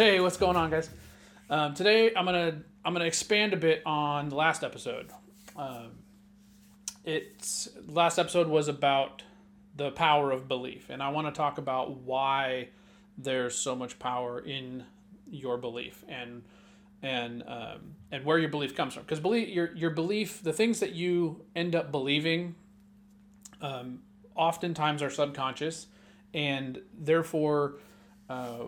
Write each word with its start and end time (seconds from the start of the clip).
Hey, 0.00 0.18
what's 0.18 0.38
going 0.38 0.56
on, 0.56 0.70
guys? 0.70 0.88
Um, 1.50 1.74
today 1.74 2.14
I'm 2.14 2.24
gonna 2.24 2.62
I'm 2.82 2.94
gonna 2.94 3.04
expand 3.04 3.52
a 3.52 3.58
bit 3.58 3.82
on 3.84 4.30
the 4.30 4.34
last 4.34 4.64
episode. 4.64 5.10
Um, 5.54 5.90
it's 7.04 7.68
last 7.86 8.18
episode 8.18 8.48
was 8.48 8.68
about 8.68 9.24
the 9.76 9.90
power 9.90 10.30
of 10.32 10.48
belief, 10.48 10.88
and 10.88 11.02
I 11.02 11.10
want 11.10 11.26
to 11.26 11.38
talk 11.38 11.58
about 11.58 11.98
why 11.98 12.68
there's 13.18 13.54
so 13.54 13.76
much 13.76 13.98
power 13.98 14.40
in 14.40 14.84
your 15.28 15.58
belief 15.58 16.02
and 16.08 16.44
and 17.02 17.44
um, 17.46 17.96
and 18.10 18.24
where 18.24 18.38
your 18.38 18.48
belief 18.48 18.74
comes 18.74 18.94
from. 18.94 19.02
Because 19.02 19.20
belief 19.20 19.50
your 19.50 19.70
your 19.76 19.90
belief, 19.90 20.42
the 20.42 20.54
things 20.54 20.80
that 20.80 20.94
you 20.94 21.44
end 21.54 21.76
up 21.76 21.92
believing, 21.92 22.54
um, 23.60 24.00
oftentimes 24.34 25.02
are 25.02 25.10
subconscious, 25.10 25.88
and 26.32 26.80
therefore. 26.98 27.74
Uh, 28.30 28.66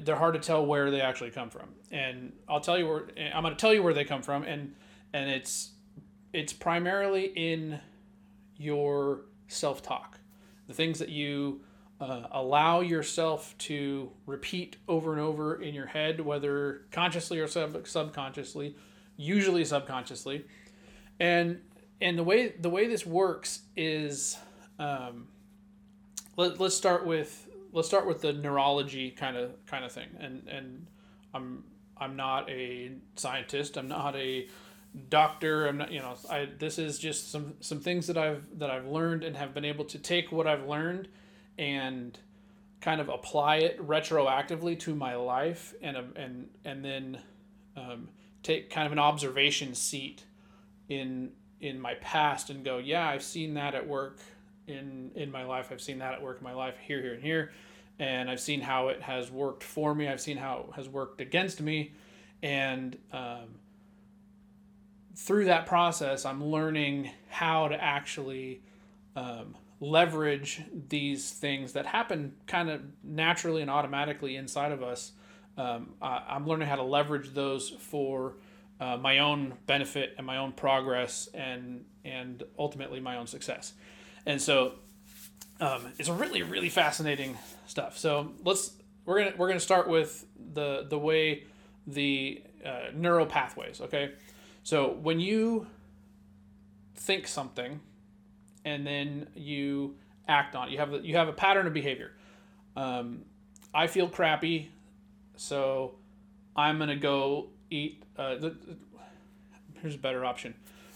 they're 0.00 0.16
hard 0.16 0.34
to 0.34 0.40
tell 0.40 0.64
where 0.64 0.90
they 0.90 1.00
actually 1.00 1.30
come 1.30 1.50
from. 1.50 1.68
And 1.90 2.32
I'll 2.48 2.60
tell 2.60 2.78
you 2.78 2.86
where 2.86 3.04
I'm 3.34 3.42
going 3.42 3.54
to 3.54 3.60
tell 3.60 3.74
you 3.74 3.82
where 3.82 3.94
they 3.94 4.04
come 4.04 4.22
from 4.22 4.44
and 4.44 4.74
and 5.12 5.30
it's 5.30 5.72
it's 6.32 6.52
primarily 6.52 7.24
in 7.26 7.78
your 8.56 9.26
self-talk. 9.48 10.18
The 10.66 10.74
things 10.74 10.98
that 11.00 11.10
you 11.10 11.60
uh, 12.00 12.26
allow 12.30 12.80
yourself 12.80 13.56
to 13.58 14.10
repeat 14.26 14.76
over 14.88 15.12
and 15.12 15.20
over 15.20 15.60
in 15.60 15.74
your 15.74 15.86
head, 15.86 16.20
whether 16.20 16.86
consciously 16.90 17.38
or 17.38 17.46
sub- 17.46 17.86
subconsciously, 17.86 18.76
usually 19.16 19.64
subconsciously. 19.64 20.46
And 21.20 21.60
and 22.00 22.18
the 22.18 22.24
way 22.24 22.54
the 22.58 22.70
way 22.70 22.88
this 22.88 23.06
works 23.06 23.60
is 23.76 24.36
um, 24.78 25.28
let, 26.36 26.58
let's 26.58 26.74
start 26.74 27.06
with 27.06 27.46
let's 27.72 27.88
start 27.88 28.06
with 28.06 28.20
the 28.20 28.32
neurology 28.32 29.10
kind 29.10 29.36
of 29.36 29.52
kind 29.66 29.84
of 29.84 29.92
thing. 29.92 30.08
And 30.20 30.46
and 30.48 30.86
I'm 31.34 31.64
I'm 31.96 32.16
not 32.16 32.48
a 32.50 32.92
scientist. 33.16 33.76
I'm 33.76 33.88
not 33.88 34.14
a 34.16 34.48
doctor. 35.08 35.66
I'm 35.66 35.78
not 35.78 35.92
you 35.92 36.00
know 36.00 36.14
I 36.30 36.48
this 36.58 36.78
is 36.78 36.98
just 36.98 37.30
some 37.30 37.54
some 37.60 37.80
things 37.80 38.06
that 38.06 38.18
I've 38.18 38.44
that 38.58 38.70
I've 38.70 38.86
learned 38.86 39.24
and 39.24 39.36
have 39.36 39.54
been 39.54 39.64
able 39.64 39.84
to 39.86 39.98
take 39.98 40.30
what 40.30 40.46
I've 40.46 40.66
learned 40.66 41.08
and 41.58 42.18
kind 42.80 43.00
of 43.00 43.08
apply 43.08 43.56
it 43.58 43.80
retroactively 43.86 44.78
to 44.80 44.94
my 44.94 45.14
life 45.14 45.74
and 45.82 45.96
and 45.96 46.48
and 46.64 46.84
then 46.84 47.18
um, 47.76 48.08
take 48.42 48.70
kind 48.70 48.86
of 48.86 48.92
an 48.92 48.98
observation 48.98 49.74
seat 49.74 50.24
in 50.88 51.30
in 51.60 51.80
my 51.80 51.94
past 51.94 52.50
and 52.50 52.64
go 52.64 52.78
yeah 52.78 53.08
I've 53.08 53.22
seen 53.22 53.54
that 53.54 53.74
at 53.74 53.86
work 53.86 54.18
in 54.66 55.10
in 55.14 55.30
my 55.30 55.44
life. 55.44 55.68
I've 55.70 55.80
seen 55.80 55.98
that 55.98 56.14
at 56.14 56.22
work 56.22 56.38
in 56.38 56.44
my 56.44 56.54
life 56.54 56.74
here, 56.80 57.00
here, 57.00 57.14
and 57.14 57.22
here, 57.22 57.52
and 57.98 58.30
I've 58.30 58.40
seen 58.40 58.60
how 58.60 58.88
it 58.88 59.02
has 59.02 59.30
worked 59.30 59.62
for 59.62 59.94
me. 59.94 60.08
I've 60.08 60.20
seen 60.20 60.36
how 60.36 60.66
it 60.68 60.76
has 60.76 60.88
worked 60.88 61.20
against 61.20 61.60
me, 61.60 61.92
and 62.42 62.96
um, 63.12 63.58
through 65.16 65.46
that 65.46 65.66
process, 65.66 66.24
I'm 66.24 66.44
learning 66.44 67.10
how 67.28 67.68
to 67.68 67.82
actually 67.82 68.62
um, 69.16 69.56
leverage 69.80 70.62
these 70.88 71.30
things 71.30 71.72
that 71.72 71.86
happen 71.86 72.34
kind 72.46 72.70
of 72.70 72.82
naturally 73.02 73.62
and 73.62 73.70
automatically 73.70 74.36
inside 74.36 74.72
of 74.72 74.82
us. 74.82 75.12
Um, 75.56 75.94
I, 76.00 76.22
I'm 76.28 76.46
learning 76.46 76.68
how 76.68 76.76
to 76.76 76.82
leverage 76.82 77.34
those 77.34 77.70
for 77.70 78.36
uh, 78.80 78.96
my 78.96 79.18
own 79.18 79.54
benefit 79.66 80.14
and 80.18 80.26
my 80.26 80.38
own 80.38 80.52
progress 80.52 81.28
and 81.34 81.84
and 82.04 82.42
ultimately 82.58 83.00
my 83.00 83.16
own 83.16 83.26
success. 83.26 83.74
And 84.26 84.40
so 84.40 84.74
um, 85.60 85.92
it's 85.98 86.08
really 86.08 86.42
really 86.42 86.68
fascinating 86.68 87.36
stuff. 87.66 87.98
So 87.98 88.32
let's 88.44 88.72
we're 89.04 89.18
gonna 89.18 89.36
we're 89.36 89.48
gonna 89.48 89.60
start 89.60 89.88
with 89.88 90.24
the 90.52 90.86
the 90.88 90.98
way 90.98 91.44
the 91.86 92.42
uh, 92.64 92.90
neural 92.94 93.26
pathways. 93.26 93.80
Okay, 93.80 94.12
so 94.62 94.92
when 94.92 95.20
you 95.20 95.66
think 96.94 97.26
something 97.26 97.80
and 98.64 98.86
then 98.86 99.28
you 99.34 99.96
act 100.28 100.54
on 100.54 100.68
it, 100.68 100.72
you 100.72 100.78
have 100.78 101.04
you 101.04 101.16
have 101.16 101.28
a 101.28 101.32
pattern 101.32 101.66
of 101.66 101.72
behavior. 101.72 102.12
Um, 102.76 103.24
I 103.74 103.86
feel 103.86 104.08
crappy, 104.08 104.70
so 105.36 105.96
I'm 106.56 106.78
gonna 106.78 106.96
go 106.96 107.48
eat. 107.70 108.02
Uh, 108.16 108.36
the, 108.36 108.56
here's 109.80 109.94
a 109.94 109.98
better 109.98 110.24
option. 110.24 110.54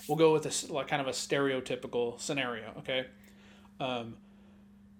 We'll 0.08 0.16
go 0.16 0.32
with 0.32 0.44
this 0.44 0.70
like 0.70 0.88
kind 0.88 1.02
of 1.02 1.08
a 1.08 1.12
stereotypical 1.12 2.20
scenario. 2.20 2.72
Okay, 2.78 3.06
um, 3.80 4.16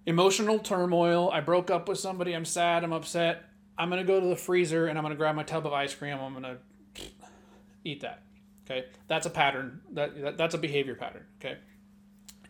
emotional 0.05 0.59
turmoil. 0.59 1.31
I 1.33 1.41
broke 1.41 1.71
up 1.71 1.89
with 1.89 1.99
somebody. 1.99 2.35
I'm 2.35 2.45
sad. 2.45 2.85
I'm 2.85 2.93
upset. 2.93 3.45
I'm 3.79 3.91
gonna 3.91 4.05
go 4.05 4.21
to 4.21 4.27
the 4.27 4.37
freezer 4.37 4.87
and 4.87 4.99
I'm 4.99 5.05
gonna 5.05 5.15
grab 5.15 5.37
my 5.37 5.43
tub 5.43 5.67
of 5.67 5.73
ice 5.73 5.95
cream. 5.95 6.19
I'm 6.19 6.33
gonna 6.33 6.59
eat 7.85 8.01
that. 8.01 8.23
Okay, 8.69 8.87
that's 9.07 9.27
a 9.27 9.31
pattern. 9.31 9.81
That, 9.93 10.21
that 10.21 10.37
that's 10.37 10.55
a 10.55 10.59
behavior 10.59 10.95
pattern. 10.95 11.25
Okay, 11.41 11.59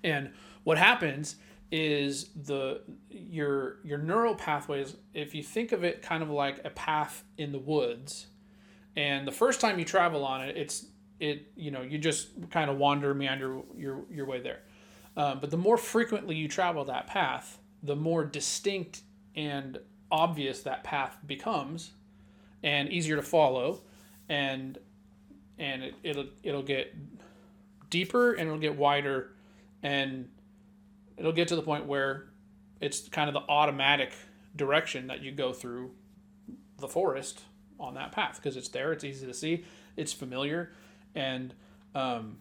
and 0.02 0.30
what 0.64 0.78
happens 0.78 1.36
is 1.70 2.30
the 2.34 2.80
your 3.10 3.78
your 3.84 3.98
neural 3.98 4.34
pathways. 4.34 4.96
If 5.12 5.34
you 5.34 5.42
think 5.42 5.72
of 5.72 5.84
it 5.84 6.02
kind 6.02 6.22
of 6.22 6.30
like 6.30 6.64
a 6.64 6.70
path 6.70 7.24
in 7.36 7.52
the 7.52 7.58
woods, 7.58 8.28
and 8.94 9.26
the 9.26 9.32
first 9.32 9.60
time 9.60 9.78
you 9.78 9.84
travel 9.84 10.24
on 10.24 10.42
it, 10.42 10.56
it's 10.56 10.86
it 11.20 11.50
you 11.56 11.70
know 11.70 11.82
you 11.82 11.98
just 11.98 12.28
kind 12.50 12.70
of 12.70 12.76
wander 12.76 13.14
meander 13.14 13.60
your 13.76 14.04
your 14.10 14.26
way 14.26 14.40
there. 14.40 14.60
Um, 15.16 15.40
but 15.40 15.50
the 15.50 15.56
more 15.56 15.78
frequently 15.78 16.36
you 16.36 16.46
travel 16.46 16.84
that 16.84 17.06
path, 17.06 17.58
the 17.82 17.96
more 17.96 18.24
distinct 18.24 19.00
and 19.34 19.78
obvious 20.10 20.62
that 20.62 20.84
path 20.84 21.16
becomes, 21.26 21.92
and 22.62 22.90
easier 22.90 23.16
to 23.16 23.22
follow, 23.22 23.80
and 24.28 24.78
and 25.58 25.82
it, 25.82 25.94
it'll 26.02 26.26
it'll 26.42 26.62
get 26.62 26.94
deeper 27.88 28.32
and 28.32 28.48
it'll 28.48 28.60
get 28.60 28.76
wider, 28.76 29.32
and 29.82 30.28
it'll 31.16 31.32
get 31.32 31.48
to 31.48 31.56
the 31.56 31.62
point 31.62 31.86
where 31.86 32.26
it's 32.80 33.08
kind 33.08 33.28
of 33.28 33.34
the 33.34 33.50
automatic 33.50 34.12
direction 34.54 35.06
that 35.06 35.22
you 35.22 35.32
go 35.32 35.52
through 35.52 35.90
the 36.78 36.88
forest 36.88 37.40
on 37.78 37.94
that 37.94 38.12
path 38.12 38.36
because 38.36 38.56
it's 38.56 38.68
there, 38.68 38.92
it's 38.92 39.04
easy 39.04 39.26
to 39.26 39.34
see, 39.34 39.64
it's 39.96 40.12
familiar, 40.12 40.72
and 41.16 41.54
um, 41.94 42.38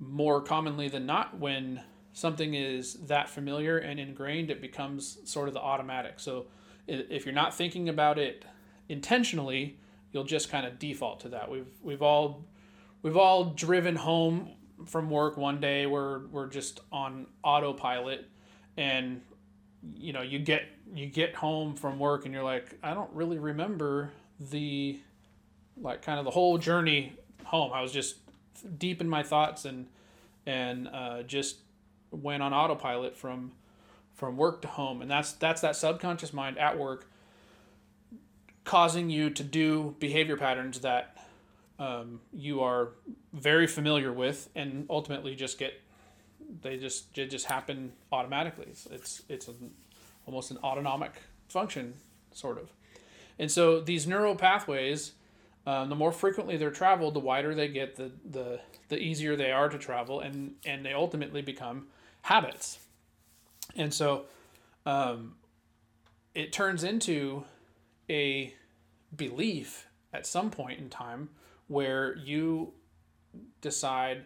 more 0.00 0.40
commonly 0.40 0.88
than 0.88 1.06
not, 1.06 1.38
when 1.38 1.82
something 2.12 2.54
is 2.54 2.94
that 2.94 3.28
familiar 3.28 3.78
and 3.78 4.00
ingrained, 4.00 4.50
it 4.50 4.60
becomes 4.60 5.18
sort 5.24 5.46
of 5.46 5.54
the 5.54 5.60
automatic. 5.60 6.18
So 6.18 6.46
if 6.88 7.24
you're 7.24 7.34
not 7.34 7.54
thinking 7.54 7.88
about 7.88 8.18
it 8.18 8.44
intentionally, 8.88 9.78
you'll 10.10 10.24
just 10.24 10.50
kind 10.50 10.66
of 10.66 10.78
default 10.78 11.20
to 11.20 11.28
that. 11.28 11.48
We've 11.50 11.70
we've 11.82 12.02
all 12.02 12.44
we've 13.02 13.16
all 13.16 13.44
driven 13.44 13.94
home 13.94 14.50
from 14.86 15.10
work 15.10 15.36
one 15.36 15.60
day 15.60 15.86
where 15.86 16.20
we're 16.32 16.48
just 16.48 16.80
on 16.90 17.26
autopilot 17.44 18.26
and 18.78 19.20
you 19.94 20.12
know 20.12 20.22
you 20.22 20.38
get 20.38 20.62
you 20.94 21.06
get 21.06 21.34
home 21.34 21.76
from 21.76 21.98
work 21.98 22.24
and 22.24 22.34
you're 22.34 22.42
like 22.42 22.78
I 22.82 22.94
don't 22.94 23.12
really 23.12 23.38
remember 23.38 24.10
the 24.38 24.98
like 25.76 26.02
kind 26.02 26.18
of 26.18 26.24
the 26.24 26.30
whole 26.30 26.58
journey 26.58 27.12
home. 27.44 27.72
I 27.72 27.82
was 27.82 27.92
just 27.92 28.16
deep 28.78 29.00
in 29.00 29.08
my 29.08 29.22
thoughts 29.22 29.64
and 29.64 29.86
and 30.46 30.88
uh, 30.88 31.22
just 31.22 31.58
went 32.10 32.42
on 32.42 32.52
autopilot 32.52 33.16
from 33.16 33.52
from 34.14 34.36
work 34.36 34.62
to 34.62 34.68
home. 34.68 35.02
And 35.02 35.10
that's 35.10 35.32
that's 35.32 35.60
that 35.62 35.76
subconscious 35.76 36.32
mind 36.32 36.58
at 36.58 36.78
work 36.78 37.06
causing 38.64 39.10
you 39.10 39.30
to 39.30 39.42
do 39.42 39.96
behavior 39.98 40.36
patterns 40.36 40.80
that 40.80 41.16
um, 41.78 42.20
you 42.32 42.60
are 42.60 42.90
very 43.32 43.66
familiar 43.66 44.12
with 44.12 44.50
and 44.54 44.86
ultimately 44.90 45.34
just 45.34 45.58
get 45.58 45.80
they 46.62 46.76
just 46.76 47.14
they 47.14 47.26
just 47.26 47.46
happen 47.46 47.92
automatically. 48.12 48.66
It's 48.68 48.86
it's, 48.86 49.22
it's 49.28 49.48
an, 49.48 49.70
almost 50.26 50.50
an 50.50 50.58
autonomic 50.58 51.12
function 51.48 51.94
sort 52.32 52.58
of. 52.58 52.70
And 53.38 53.50
so 53.50 53.80
these 53.80 54.06
neural 54.06 54.36
pathways 54.36 55.12
um, 55.66 55.88
the 55.88 55.96
more 55.96 56.12
frequently 56.12 56.56
they're 56.56 56.70
traveled 56.70 57.14
the 57.14 57.20
wider 57.20 57.54
they 57.54 57.68
get 57.68 57.96
the 57.96 58.10
the 58.24 58.60
the 58.88 58.98
easier 58.98 59.36
they 59.36 59.52
are 59.52 59.68
to 59.68 59.78
travel 59.78 60.20
and 60.20 60.54
and 60.64 60.84
they 60.84 60.92
ultimately 60.92 61.42
become 61.42 61.86
habits. 62.22 62.78
And 63.76 63.92
so 63.92 64.24
um, 64.86 65.34
it 66.34 66.52
turns 66.52 66.84
into 66.84 67.44
a 68.08 68.54
belief 69.14 69.86
at 70.12 70.26
some 70.26 70.50
point 70.50 70.78
in 70.80 70.88
time 70.88 71.30
where 71.68 72.16
you 72.16 72.72
decide, 73.60 74.24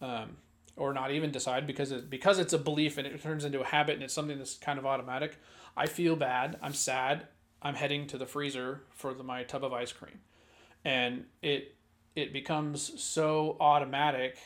um, 0.00 0.36
or 0.76 0.94
not 0.94 1.10
even 1.10 1.30
decide 1.30 1.66
because 1.66 1.92
it, 1.92 2.08
because 2.08 2.38
it's 2.38 2.54
a 2.54 2.58
belief 2.58 2.96
and 2.96 3.06
it 3.06 3.22
turns 3.22 3.44
into 3.44 3.60
a 3.60 3.66
habit 3.66 3.94
and 3.94 4.02
it's 4.02 4.14
something 4.14 4.38
that's 4.38 4.54
kind 4.54 4.78
of 4.78 4.86
automatic. 4.86 5.36
I 5.76 5.86
feel 5.86 6.16
bad. 6.16 6.58
I'm 6.62 6.72
sad. 6.72 7.26
I'm 7.62 7.74
heading 7.74 8.06
to 8.08 8.18
the 8.18 8.26
freezer 8.26 8.82
for 8.90 9.12
the, 9.12 9.22
my 9.22 9.42
tub 9.42 9.64
of 9.64 9.72
ice 9.74 9.92
cream, 9.92 10.20
and 10.84 11.24
it 11.42 11.74
it 12.16 12.32
becomes 12.32 13.00
so 13.00 13.56
automatic 13.60 14.38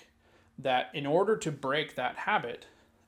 that 0.59 0.91
in 0.95 1.07
order 1.07 1.37
to 1.37 1.51
break 1.51 1.97
that 1.97 2.17
habit, 2.17 2.67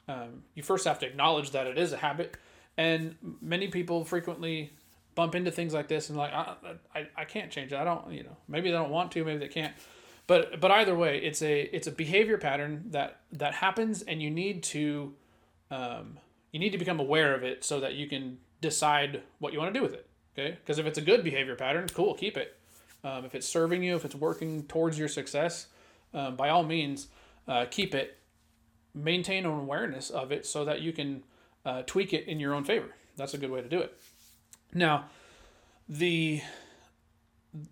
um, 0.08 0.42
you 0.54 0.62
first 0.62 0.86
have 0.86 0.98
to 0.98 1.06
acknowledge 1.06 1.50
that 1.50 1.66
it 1.66 1.78
is 1.78 1.92
a 1.92 1.98
habit, 1.98 2.36
and 2.76 3.16
many 3.40 3.68
people 3.68 4.04
frequently 4.04 4.72
bump 5.14 5.34
into 5.34 5.50
things 5.50 5.72
like 5.72 5.88
this 5.88 6.10
and 6.10 6.18
like 6.18 6.32
I, 6.32 6.54
I, 6.94 7.08
I 7.16 7.24
can't 7.24 7.50
change 7.50 7.72
it. 7.72 7.76
I 7.76 7.84
don't 7.84 8.12
you 8.12 8.22
know 8.22 8.36
maybe 8.48 8.70
they 8.70 8.76
don't 8.76 8.90
want 8.90 9.12
to, 9.12 9.24
maybe 9.24 9.38
they 9.38 9.48
can't. 9.48 9.74
But 10.26 10.60
but 10.60 10.70
either 10.70 10.96
way, 10.96 11.18
it's 11.18 11.40
a 11.42 11.62
it's 11.74 11.86
a 11.86 11.92
behavior 11.92 12.38
pattern 12.38 12.84
that 12.90 13.20
that 13.32 13.54
happens, 13.54 14.02
and 14.02 14.20
you 14.20 14.30
need 14.30 14.62
to 14.64 15.14
um, 15.70 16.18
you 16.52 16.58
need 16.58 16.70
to 16.70 16.78
become 16.78 16.98
aware 16.98 17.34
of 17.34 17.44
it 17.44 17.64
so 17.64 17.80
that 17.80 17.94
you 17.94 18.08
can 18.08 18.38
decide 18.60 19.22
what 19.38 19.52
you 19.52 19.58
want 19.58 19.72
to 19.72 19.78
do 19.78 19.84
with 19.84 19.94
it. 19.94 20.08
Okay, 20.36 20.58
because 20.60 20.78
if 20.78 20.86
it's 20.86 20.98
a 20.98 21.02
good 21.02 21.22
behavior 21.22 21.54
pattern, 21.54 21.86
cool, 21.94 22.14
keep 22.14 22.36
it. 22.36 22.58
Um, 23.06 23.24
if 23.24 23.36
it's 23.36 23.46
serving 23.46 23.84
you, 23.84 23.94
if 23.94 24.04
it's 24.04 24.16
working 24.16 24.64
towards 24.64 24.98
your 24.98 25.06
success, 25.06 25.68
um, 26.12 26.34
by 26.34 26.48
all 26.48 26.64
means, 26.64 27.06
uh, 27.46 27.66
keep 27.70 27.94
it. 27.94 28.18
Maintain 28.94 29.46
an 29.46 29.52
awareness 29.52 30.10
of 30.10 30.32
it 30.32 30.44
so 30.44 30.64
that 30.64 30.80
you 30.80 30.92
can 30.92 31.22
uh, 31.64 31.82
tweak 31.86 32.12
it 32.12 32.26
in 32.26 32.40
your 32.40 32.52
own 32.52 32.64
favor. 32.64 32.88
That's 33.16 33.34
a 33.34 33.38
good 33.38 33.50
way 33.50 33.62
to 33.62 33.68
do 33.68 33.78
it. 33.78 33.96
Now, 34.74 35.04
the 35.88 36.40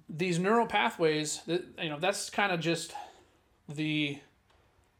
these 0.09 0.39
neural 0.39 0.67
pathways, 0.67 1.41
you 1.47 1.89
know, 1.91 1.99
that's 1.99 2.31
kind 2.31 2.53
of 2.53 2.61
just 2.61 2.95
the 3.69 4.21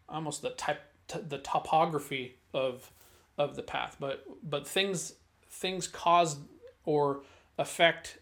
almost 0.09 0.43
the 0.43 0.51
type 0.51 0.83
the 1.09 1.39
topography 1.39 2.39
of 2.53 2.91
of 3.39 3.55
the 3.55 3.63
path, 3.63 3.97
but 4.01 4.25
but 4.43 4.67
things 4.67 5.15
things 5.49 5.87
cause 5.87 6.39
or 6.85 7.23
affect 7.59 8.19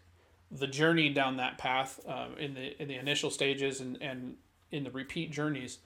the 0.57 0.67
journey 0.67 1.09
down 1.09 1.37
that 1.37 1.57
path 1.57 1.99
um, 2.07 2.37
in 2.37 2.53
the 2.53 2.81
in 2.81 2.87
the 2.87 2.95
initial 2.95 3.29
stages 3.29 3.79
and 3.79 4.01
and 4.01 4.35
in 4.71 4.83
the 4.83 4.91
repeat 4.91 5.31
journeys, 5.31 5.79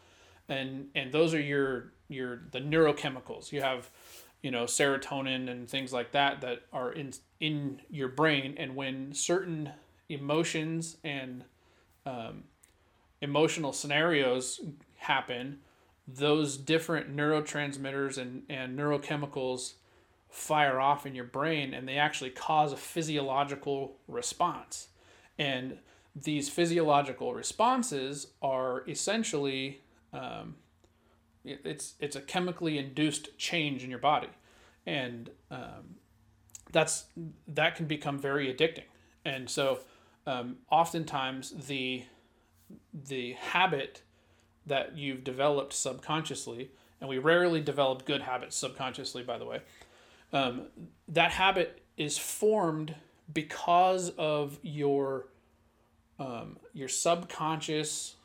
and 0.50 0.88
and 0.96 1.12
those 1.12 1.34
are 1.34 1.42
your 1.42 1.94
your 2.10 2.42
the 2.52 2.60
neurochemicals. 2.60 3.52
You 3.52 3.62
have 3.62 3.90
you 4.42 4.52
know 4.52 4.64
serotonin 4.64 5.50
and 5.50 5.70
things 5.70 5.94
like 5.94 6.12
that 6.12 6.42
that 6.42 6.64
are 6.74 6.92
in 6.92 7.14
in 7.40 7.82
your 7.90 8.10
brain, 8.10 8.56
and 8.58 8.76
when 8.76 9.14
certain 9.14 9.72
emotions 10.10 10.98
and 11.04 11.44
um, 12.06 12.44
emotional 13.22 13.74
scenarios 13.74 14.62
happen, 14.96 15.60
those 16.08 16.58
different 16.58 17.16
neurotransmitters 17.16 18.18
and, 18.18 18.44
and 18.50 18.78
neurochemicals 18.78 19.74
fire 20.38 20.80
off 20.80 21.06
in 21.08 21.16
your 21.16 21.26
brain 21.26 21.74
and 21.74 21.88
they 21.88 21.98
actually 21.98 22.30
cause 22.30 22.72
a 22.72 22.78
physiological 22.78 23.98
response. 24.08 24.90
And 25.40 25.80
these 26.16 26.48
physiological 26.48 27.34
responses 27.34 28.28
are 28.42 28.84
essentially 28.88 29.82
um, 30.14 30.56
it's 31.44 31.96
it's 32.00 32.16
a 32.16 32.22
chemically 32.22 32.78
induced 32.78 33.38
change 33.38 33.84
in 33.84 33.90
your 33.90 34.00
body, 34.00 34.30
and 34.86 35.30
um, 35.50 35.96
that's 36.72 37.06
that 37.48 37.76
can 37.76 37.86
become 37.86 38.20
very 38.20 38.54
addicting. 38.54 38.84
And 39.26 39.50
so 39.50 39.80
um, 40.26 40.58
oftentimes 40.70 41.54
the 41.68 42.04
the 42.94 43.34
habit 43.34 44.02
that 44.66 44.98
you've 44.98 45.24
developed 45.24 45.74
subconsciously, 45.74 46.72
and 47.00 47.10
we 47.10 47.18
rarely 47.18 47.62
develop 47.62 48.06
good 48.06 48.22
habits 48.22 48.56
subconsciously, 48.56 49.24
by 49.24 49.38
the 49.38 49.46
way. 49.46 49.62
Um, 50.34 50.68
that 51.08 51.32
habit 51.32 51.82
is 51.96 52.18
formed 52.18 52.96
because 53.32 54.10
of 54.18 54.60
your 54.62 55.28
um, 56.20 56.58
your 56.74 56.88
subconscious 56.88 58.16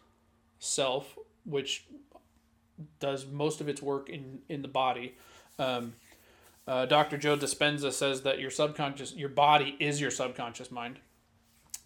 self, 0.58 1.18
which 1.44 1.86
does 3.00 3.26
most 3.26 3.60
of 3.60 3.68
its 3.68 3.82
work 3.82 4.08
in 4.08 4.40
in 4.48 4.62
the 4.62 4.68
body. 4.68 5.16
Um, 5.58 5.94
uh, 6.66 6.86
Dr. 6.86 7.18
Joe 7.18 7.36
Dispenza 7.36 7.92
says 7.92 8.22
that 8.22 8.38
your 8.38 8.50
subconscious, 8.50 9.14
your 9.14 9.28
body 9.28 9.76
is 9.80 10.00
your 10.00 10.10
subconscious 10.10 10.70
mind. 10.70 11.00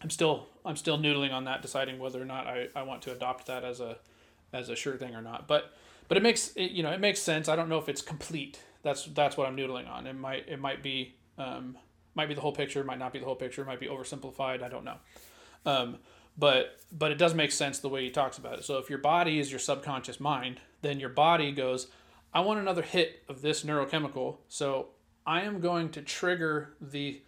I'm 0.03 0.11
still 0.11 0.49
I'm 0.65 0.77
still 0.77 0.99
noodling 0.99 1.33
on 1.33 1.45
that, 1.45 1.63
deciding 1.63 1.99
whether 1.99 2.21
or 2.21 2.27
not 2.27 2.47
I, 2.47 2.69
I 2.77 2.83
want 2.83 3.03
to 3.03 3.13
adopt 3.13 3.47
that 3.47 3.65
as 3.65 3.81
a 3.81 3.99
as 4.53 4.69
a 4.69 4.77
sure 4.77 4.97
thing 4.97 5.15
or 5.15 5.23
not. 5.23 5.49
But 5.49 5.73
but 6.09 6.17
it 6.17 6.23
makes 6.23 6.53
it, 6.57 6.73
you 6.73 6.83
know 6.83 6.91
it 6.91 7.01
makes 7.01 7.21
sense. 7.21 7.49
I 7.49 7.57
don't 7.57 7.69
know 7.69 7.79
if 7.79 7.89
it's 7.89 8.03
complete. 8.03 8.63
That's 8.87 9.05
that's 9.06 9.37
what 9.37 9.49
I'm 9.49 9.56
noodling 9.56 9.91
on. 9.91 10.06
It 10.06 10.15
might 10.15 10.49
it 10.49 10.61
might 10.61 10.81
be 10.81 11.17
um, 11.38 11.77
might 12.15 12.29
be 12.29 12.35
the 12.35 12.41
whole 12.41 12.53
picture, 12.53 12.85
might 12.85 13.00
not 13.00 13.12
be 13.12 13.19
the 13.19 13.25
whole 13.25 13.35
picture, 13.35 13.65
might 13.65 13.81
be 13.81 13.88
oversimplified. 13.88 14.62
I 14.62 14.69
don't 14.69 14.85
know. 14.85 14.97
Um, 15.67 15.99
but 16.38 16.79
but 16.93 17.11
it 17.11 17.19
does 17.19 17.35
make 17.35 17.50
sense 17.50 17.81
the 17.81 17.88
way 17.88 18.05
he 18.05 18.11
talks 18.11 18.38
about 18.38 18.61
it. 18.61 18.65
So 18.65 18.79
if 18.79 18.88
your 18.88 19.00
body 19.00 19.41
is 19.41 19.50
your 19.50 19.59
subconscious 19.59 20.21
mind, 20.21 20.61
then 20.83 21.00
your 21.00 21.09
body 21.09 21.50
goes, 21.50 21.88
I 22.33 22.41
want 22.41 22.61
another 22.61 22.83
hit 22.83 23.25
of 23.29 23.43
this 23.43 23.65
neurochemical. 23.65 24.37
So 24.49 24.91
I 25.27 25.43
am 25.43 25.61
going 25.61 25.89
to 25.91 26.03
trigger 26.03 26.77
the 26.81 27.23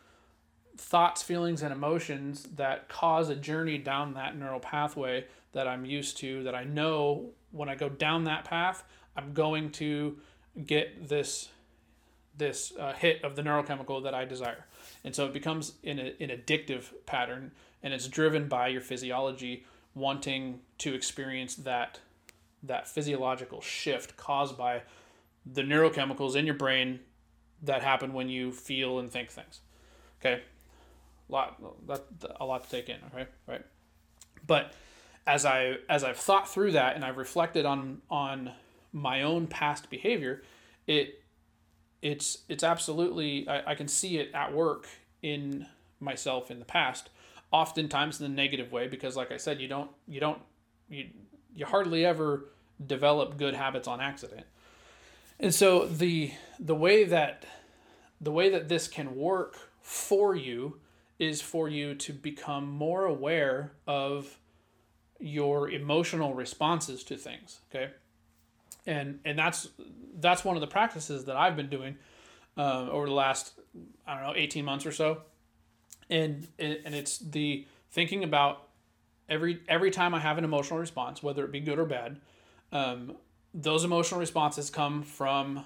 thoughts, 0.77 1.23
feelings, 1.23 1.63
and 1.63 1.73
emotions 1.73 2.45
that 2.55 2.89
cause 2.89 3.31
a 3.31 3.35
journey 3.35 3.79
down 3.79 4.15
that 4.15 4.39
neural 4.39 4.61
pathway 4.61 5.27
that 5.53 5.67
I'm 5.67 5.85
used 5.85 6.19
to, 6.19 6.45
that 6.45 6.55
I 6.55 6.63
know 6.63 7.31
when 7.51 7.69
I 7.69 7.75
go 7.75 7.89
down 7.89 8.25
that 8.25 8.45
path, 8.45 8.85
I'm 9.17 9.33
going 9.33 9.73
to 9.73 10.19
get 10.67 11.09
this 11.09 11.49
this 12.37 12.73
uh, 12.79 12.93
hit 12.93 13.25
of 13.25 13.35
the 13.35 13.43
neurochemical 13.43 14.03
that 14.05 14.15
I 14.15 14.25
desire. 14.25 14.65
And 15.05 15.15
so 15.15 15.27
it 15.27 15.33
becomes 15.33 15.73
in 15.83 15.99
an 15.99 16.29
addictive 16.29 16.85
pattern 17.05 17.51
and 17.83 17.93
it's 17.93 18.07
driven 18.07 18.49
by 18.49 18.69
your 18.69 18.81
physiology 18.81 19.65
wanting 19.95 20.61
to 20.79 20.95
experience 20.95 21.57
that 21.57 22.01
that 22.63 22.89
physiological 22.89 23.61
shift 23.61 24.17
caused 24.17 24.57
by 24.57 24.83
the 25.47 25.63
neurochemicals 25.63 26.35
in 26.37 26.45
your 26.45 26.55
brain 26.55 27.01
that 27.63 27.83
happen 27.83 28.13
when 28.13 28.29
you 28.29 28.53
feel 28.53 28.99
and 28.99 29.11
think 29.11 29.31
things. 29.31 29.61
Okay, 30.21 30.43
A 31.29 31.33
lot 31.33 31.87
that 31.87 32.05
a 32.41 32.45
lot 32.45 32.65
to 32.65 32.71
take 32.71 32.89
in. 32.89 32.99
Okay, 33.13 33.27
right. 33.47 33.65
But 34.47 34.73
as 35.27 35.45
I 35.45 35.77
as 35.89 36.05
I've 36.05 36.17
thought 36.17 36.49
through 36.49 36.73
that 36.73 36.97
and 36.97 37.05
I've 37.05 37.17
reflected 37.17 37.65
on 37.67 38.03
on 38.11 38.53
my 38.99 39.23
own 39.23 39.47
past 39.47 39.91
behavior, 39.91 40.43
it 40.87 41.23
it's 42.03 42.39
it's 42.49 42.63
absolutely 42.63 43.49
I, 43.49 43.73
I 43.73 43.75
can 43.75 43.89
see 43.89 44.19
it 44.19 44.31
at 44.35 44.53
work 44.53 44.87
in 45.23 45.67
myself 46.01 46.51
in 46.51 46.59
the 46.59 46.65
past 46.65 47.11
oftentimes 47.51 48.21
in 48.21 48.31
the 48.31 48.37
negative 48.37 48.71
way 48.71 48.87
because 48.87 49.17
like 49.17 49.33
i 49.33 49.37
said 49.37 49.61
you 49.61 49.67
don't 49.67 49.91
you 50.07 50.21
don't 50.21 50.39
you 50.89 51.07
you 51.57 51.67
hardly 51.67 52.07
ever 52.07 52.45
develop 52.85 53.37
good 53.37 53.55
habits 53.55 53.89
on 53.89 54.01
accident. 54.01 54.47
And 55.41 55.55
so 55.55 55.87
the 55.87 56.33
the 56.59 56.75
way 56.75 57.05
that 57.05 57.45
the 58.21 58.33
way 58.33 58.49
that 58.51 58.69
this 58.69 58.89
can 58.89 59.15
work 59.17 59.71
for 59.81 60.35
you 60.35 60.81
is 61.19 61.41
for 61.41 61.69
you 61.69 61.95
to 61.95 62.13
become 62.13 62.69
more 62.69 63.05
aware 63.05 63.73
of 63.87 64.39
your 65.21 65.69
emotional 65.71 66.35
responses 66.35 67.03
to 67.03 67.17
things 67.17 67.61
okay 67.71 67.91
and 68.89 69.21
and 69.25 69.39
that's 69.39 69.69
that's 70.19 70.45
one 70.45 70.57
of 70.57 70.61
the 70.61 70.67
practices 70.67 71.27
that 71.27 71.37
i've 71.37 71.55
been 71.55 71.69
doing 71.69 71.97
uh, 72.57 72.89
over 72.91 73.07
the 73.07 73.13
last 73.13 73.53
i 74.07 74.15
don't 74.15 74.25
know 74.25 74.35
18 74.35 74.65
months 74.65 74.85
or 74.85 74.93
so. 74.93 75.23
And 76.11 76.49
and 76.59 76.95
it's 76.95 77.19
the 77.19 77.67
thinking 77.91 78.25
about 78.25 78.69
every 79.29 79.61
every 79.69 79.91
time 79.91 80.15
i 80.15 80.19
have 80.19 80.39
an 80.39 80.45
emotional 80.45 80.81
response 80.81 81.23
whether 81.23 81.45
it 81.45 81.53
be 81.53 81.61
good 81.61 81.79
or 81.79 81.85
bad 81.85 82.19
um, 82.73 83.15
those 83.55 83.85
emotional 83.85 84.19
responses 84.19 84.71
come 84.71 85.03
from 85.03 85.65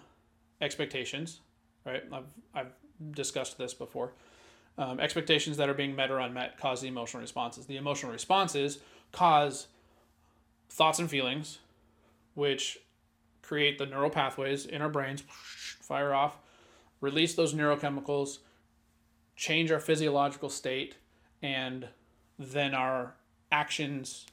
expectations 0.60 1.40
right? 1.84 2.02
I've, 2.12 2.26
I've 2.54 2.72
discussed 3.12 3.58
this 3.58 3.74
before. 3.74 4.12
Um, 4.78 5.00
expectations 5.00 5.58
that 5.58 5.68
are 5.68 5.74
being 5.74 5.94
met 5.94 6.10
or 6.10 6.18
unmet 6.18 6.58
cause 6.58 6.80
the 6.80 6.88
emotional 6.88 7.20
responses. 7.20 7.66
The 7.66 7.76
emotional 7.76 8.12
responses 8.12 8.78
cause 9.12 9.66
thoughts 10.70 10.98
and 10.98 11.10
feelings, 11.10 11.58
which 12.34 12.78
create 13.42 13.78
the 13.78 13.86
neural 13.86 14.10
pathways 14.10 14.66
in 14.66 14.80
our 14.82 14.88
brains, 14.88 15.22
fire 15.82 16.14
off, 16.14 16.38
release 17.00 17.34
those 17.34 17.54
neurochemicals, 17.54 18.38
change 19.36 19.70
our 19.70 19.80
physiological 19.80 20.48
state, 20.48 20.96
and 21.42 21.88
then 22.38 22.74
our 22.74 23.14
actions 23.50 24.26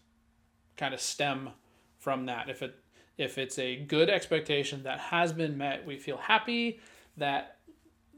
kind 0.77 0.93
of 0.93 1.01
stem 1.01 1.49
from 1.97 2.25
that. 2.27 2.49
If 2.49 2.61
it 2.61 2.75
if 3.17 3.37
it's 3.37 3.59
a 3.59 3.75
good 3.75 4.09
expectation 4.09 4.83
that 4.83 4.97
has 4.99 5.33
been 5.33 5.57
met, 5.57 5.85
we 5.85 5.97
feel 5.97 6.15
happy 6.15 6.79
that 7.17 7.57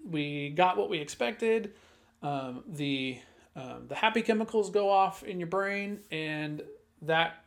we 0.05 0.49
got 0.49 0.77
what 0.77 0.89
we 0.89 0.99
expected 0.99 1.73
um, 2.21 2.63
the 2.67 3.19
um, 3.55 3.85
the 3.87 3.95
happy 3.95 4.21
chemicals 4.21 4.69
go 4.69 4.89
off 4.89 5.23
in 5.23 5.39
your 5.39 5.47
brain, 5.47 5.99
and 6.09 6.61
that 7.01 7.43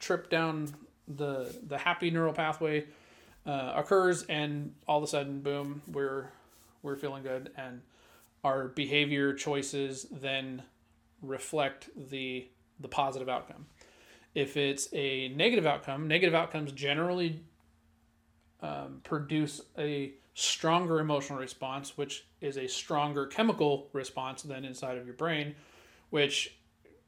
trip 0.00 0.28
down 0.28 0.74
the 1.08 1.54
the 1.66 1.78
happy 1.78 2.10
neural 2.10 2.32
pathway 2.32 2.86
uh, 3.46 3.72
occurs, 3.76 4.22
and 4.24 4.74
all 4.86 4.98
of 4.98 5.04
a 5.04 5.06
sudden, 5.06 5.40
boom, 5.40 5.82
we're 5.90 6.28
we're 6.82 6.96
feeling 6.96 7.22
good, 7.22 7.50
and 7.56 7.80
our 8.42 8.68
behavior 8.68 9.32
choices 9.32 10.06
then 10.10 10.62
reflect 11.22 11.90
the 12.10 12.48
the 12.80 12.88
positive 12.88 13.28
outcome. 13.28 13.66
If 14.34 14.56
it's 14.56 14.88
a 14.92 15.28
negative 15.28 15.66
outcome, 15.66 16.08
negative 16.08 16.34
outcomes 16.34 16.72
generally 16.72 17.40
um, 18.60 19.00
produce 19.04 19.60
a 19.78 20.14
stronger 20.34 20.98
emotional 20.98 21.38
response, 21.38 21.96
which 21.96 22.26
is 22.40 22.58
a 22.58 22.66
stronger 22.66 23.26
chemical 23.26 23.88
response 23.92 24.42
than 24.42 24.64
inside 24.64 24.98
of 24.98 25.06
your 25.06 25.14
brain, 25.14 25.54
which 26.10 26.56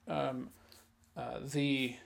um, 0.06 0.50
uh, 1.16 1.40
the 1.42 1.96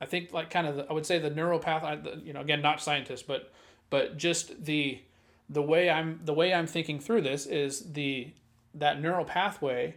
I 0.00 0.06
think 0.06 0.32
like 0.32 0.50
kind 0.50 0.66
of 0.66 0.76
the, 0.76 0.90
I 0.90 0.92
would 0.92 1.06
say 1.06 1.18
the 1.18 1.30
neuropath. 1.30 2.24
You 2.24 2.32
know, 2.32 2.40
again, 2.40 2.62
not 2.62 2.80
scientist, 2.80 3.26
but 3.26 3.52
but 3.90 4.16
just 4.16 4.64
the 4.64 5.00
the 5.48 5.62
way 5.62 5.90
I'm 5.90 6.20
the 6.24 6.34
way 6.34 6.52
I'm 6.52 6.66
thinking 6.66 7.00
through 7.00 7.22
this 7.22 7.46
is 7.46 7.92
the 7.92 8.32
that 8.74 9.00
neural 9.00 9.24
pathway. 9.24 9.96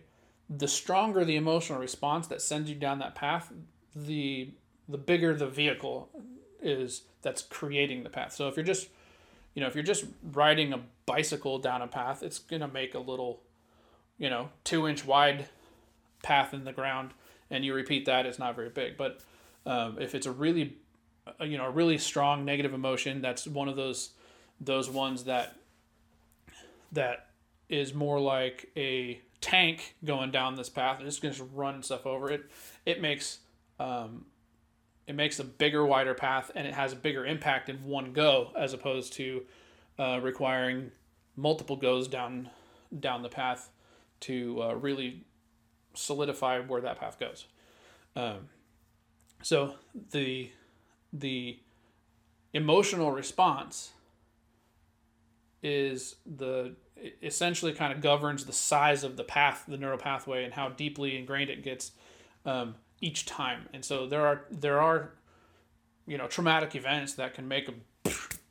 The 0.49 0.67
stronger 0.67 1.23
the 1.23 1.35
emotional 1.35 1.79
response 1.79 2.27
that 2.27 2.41
sends 2.41 2.69
you 2.69 2.75
down 2.75 2.99
that 2.99 3.15
path, 3.15 3.51
the 3.95 4.51
the 4.87 4.97
bigger 4.97 5.35
the 5.35 5.47
vehicle 5.47 6.09
is 6.61 7.03
that's 7.21 7.41
creating 7.41 8.03
the 8.03 8.09
path. 8.09 8.33
So 8.33 8.47
if 8.47 8.55
you're 8.55 8.65
just 8.65 8.89
you 9.53 9.61
know, 9.61 9.67
if 9.67 9.75
you're 9.75 9.83
just 9.83 10.05
riding 10.31 10.73
a 10.73 10.79
bicycle 11.05 11.59
down 11.59 11.81
a 11.81 11.87
path, 11.87 12.23
it's 12.23 12.39
to 12.39 12.67
make 12.67 12.93
a 12.93 12.99
little, 12.99 13.41
you 14.17 14.29
know, 14.29 14.49
two 14.63 14.87
inch 14.87 15.05
wide 15.05 15.49
path 16.23 16.53
in 16.53 16.63
the 16.63 16.71
ground, 16.71 17.11
and 17.49 17.65
you 17.65 17.73
repeat 17.73 18.05
that, 18.05 18.25
it's 18.25 18.39
not 18.39 18.55
very 18.55 18.69
big. 18.69 18.95
But 18.95 19.21
um, 19.65 19.97
if 19.99 20.15
it's 20.15 20.25
a 20.25 20.31
really, 20.31 20.77
uh, 21.27 21.43
you 21.43 21.57
know, 21.57 21.65
a 21.65 21.71
really 21.71 21.97
strong 21.97 22.45
negative 22.45 22.73
emotion, 22.73 23.21
that's 23.21 23.47
one 23.47 23.67
of 23.67 23.75
those 23.75 24.11
those 24.61 24.89
ones 24.89 25.23
that 25.25 25.55
that 26.91 27.27
is 27.69 27.93
more 27.93 28.19
like 28.19 28.69
a 28.75 29.21
tank 29.41 29.95
going 30.03 30.31
down 30.31 30.55
this 30.55 30.69
path 30.69 30.99
and 30.99 31.07
it's 31.07 31.19
going 31.19 31.33
to 31.33 31.43
run 31.43 31.81
stuff 31.81 32.05
over 32.05 32.29
it. 32.29 32.49
It 32.85 33.01
makes 33.01 33.39
um, 33.79 34.25
it 35.07 35.15
makes 35.15 35.39
a 35.39 35.43
bigger, 35.43 35.85
wider 35.85 36.13
path, 36.13 36.51
and 36.53 36.67
it 36.67 36.73
has 36.73 36.93
a 36.93 36.95
bigger 36.95 37.25
impact 37.25 37.69
in 37.69 37.83
one 37.83 38.13
go 38.13 38.51
as 38.57 38.73
opposed 38.73 39.13
to 39.13 39.43
uh, 39.97 40.19
requiring 40.21 40.91
multiple 41.35 41.75
goes 41.75 42.07
down 42.07 42.49
down 42.99 43.21
the 43.21 43.29
path 43.29 43.69
to 44.19 44.61
uh, 44.61 44.73
really 44.73 45.23
solidify 45.93 46.59
where 46.59 46.81
that 46.81 46.99
path 46.99 47.19
goes. 47.19 47.47
Um, 48.15 48.49
so 49.41 49.75
the 50.11 50.49
the 51.11 51.59
emotional 52.53 53.11
response 53.11 53.91
is 55.61 56.15
the 56.25 56.75
essentially 57.21 57.73
kind 57.73 57.93
of 57.93 58.01
governs 58.01 58.45
the 58.45 58.53
size 58.53 59.03
of 59.03 59.17
the 59.17 59.23
path, 59.23 59.65
the 59.67 59.77
neural 59.77 59.97
pathway, 59.97 60.43
and 60.43 60.53
how 60.53 60.69
deeply 60.69 61.17
ingrained 61.17 61.49
it 61.49 61.63
gets. 61.63 61.91
Um, 62.45 62.75
each 63.01 63.25
time. 63.25 63.67
And 63.73 63.83
so 63.83 64.07
there 64.07 64.25
are 64.25 64.45
there 64.51 64.79
are 64.79 65.11
you 66.07 66.17
know 66.17 66.27
traumatic 66.27 66.75
events 66.75 67.13
that 67.13 67.33
can 67.33 67.47
make 67.47 67.69
a 67.69 67.73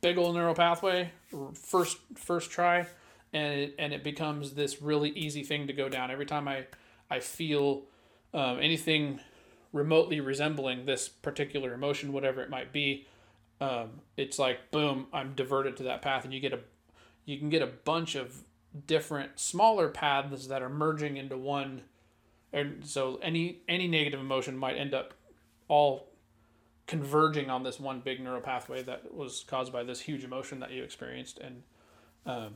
big 0.01 0.17
old 0.17 0.35
neural 0.35 0.55
pathway 0.55 1.11
first 1.53 1.97
first 2.15 2.51
try 2.51 2.87
and 3.33 3.59
it, 3.59 3.75
and 3.77 3.91
it 3.93 4.03
becomes 4.03 4.53
this 4.53 4.81
really 4.81 5.09
easy 5.09 5.43
thing 5.43 5.67
to 5.67 5.73
go 5.73 5.89
down 5.89 6.09
every 6.09 6.25
time 6.25 6.47
I 6.47 6.65
I 7.09 7.19
feel 7.19 7.83
um, 8.33 8.59
anything 8.59 9.19
remotely 9.71 10.19
resembling 10.19 10.85
this 10.85 11.07
particular 11.07 11.73
emotion 11.73 12.11
whatever 12.11 12.41
it 12.41 12.49
might 12.49 12.73
be 12.73 13.07
um, 13.61 13.89
it's 14.17 14.39
like 14.39 14.71
boom 14.71 15.07
I'm 15.13 15.33
diverted 15.33 15.77
to 15.77 15.83
that 15.83 16.01
path 16.01 16.23
and 16.23 16.33
you 16.33 16.39
get 16.39 16.53
a 16.53 16.59
you 17.25 17.37
can 17.37 17.49
get 17.49 17.61
a 17.61 17.67
bunch 17.67 18.15
of 18.15 18.43
different 18.87 19.39
smaller 19.39 19.89
paths 19.89 20.47
that 20.47 20.61
are 20.61 20.69
merging 20.69 21.17
into 21.17 21.37
one 21.37 21.81
and 22.51 22.85
so 22.85 23.19
any 23.21 23.59
any 23.67 23.87
negative 23.87 24.19
emotion 24.19 24.57
might 24.57 24.75
end 24.75 24.93
up 24.93 25.13
all 25.67 26.07
converging 26.87 27.51
on 27.51 27.61
this 27.61 27.79
one 27.79 27.99
big 27.99 28.19
neural 28.19 28.41
pathway 28.41 28.81
that 28.81 29.13
was 29.13 29.43
caused 29.47 29.71
by 29.71 29.83
this 29.83 30.01
huge 30.01 30.23
emotion 30.23 30.59
that 30.59 30.71
you 30.71 30.83
experienced 30.83 31.37
and 31.37 31.61
um, 32.25 32.53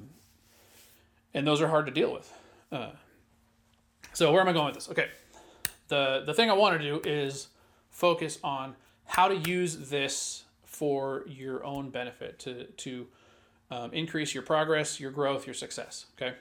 and 1.33 1.45
those 1.45 1.61
are 1.61 1.67
hard 1.67 1.85
to 1.85 1.91
deal 1.91 2.13
with. 2.13 2.31
Uh, 2.71 2.91
so 4.13 4.31
where 4.31 4.41
am 4.41 4.47
i 4.47 4.53
going 4.53 4.67
with 4.67 4.75
this? 4.75 4.89
Okay 4.89 5.09
the 5.87 6.23
the 6.25 6.33
thing 6.33 6.49
i 6.49 6.53
want 6.53 6.79
to 6.79 6.85
do 6.85 7.01
is 7.09 7.47
focus 7.89 8.39
on 8.43 8.75
how 9.05 9.27
to 9.27 9.35
use 9.49 9.89
this 9.89 10.45
for 10.63 11.23
your 11.27 11.63
own 11.63 11.89
benefit 11.89 12.39
to 12.39 12.65
to 12.77 13.07
um, 13.71 13.91
increase 13.93 14.33
your 14.33 14.43
progress 14.43 14.99
your 14.99 15.11
growth 15.11 15.45
your 15.45 15.53
success 15.53 16.05
okay 16.17 16.35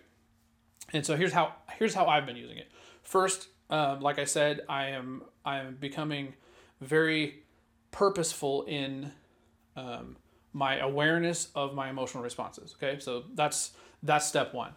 and 0.93 1.05
so 1.05 1.17
here's 1.17 1.33
how 1.33 1.55
here's 1.79 1.95
how 1.95 2.07
i've 2.07 2.27
been 2.27 2.37
using 2.37 2.59
it 2.59 2.71
First, 3.03 3.49
um, 3.69 4.01
like 4.01 4.19
I 4.19 4.25
said, 4.25 4.63
I 4.69 4.87
am 4.87 5.23
I 5.45 5.59
am 5.59 5.77
becoming 5.79 6.35
very 6.81 7.43
purposeful 7.91 8.63
in 8.63 9.13
um, 9.77 10.17
my 10.53 10.79
awareness 10.79 11.49
of 11.55 11.75
my 11.75 11.91
emotional 11.91 12.23
responses. 12.23 12.75
Okay, 12.83 13.01
so 13.01 13.25
that's 13.35 13.73
that's 14.03 14.27
step 14.27 14.55
one. 14.55 14.73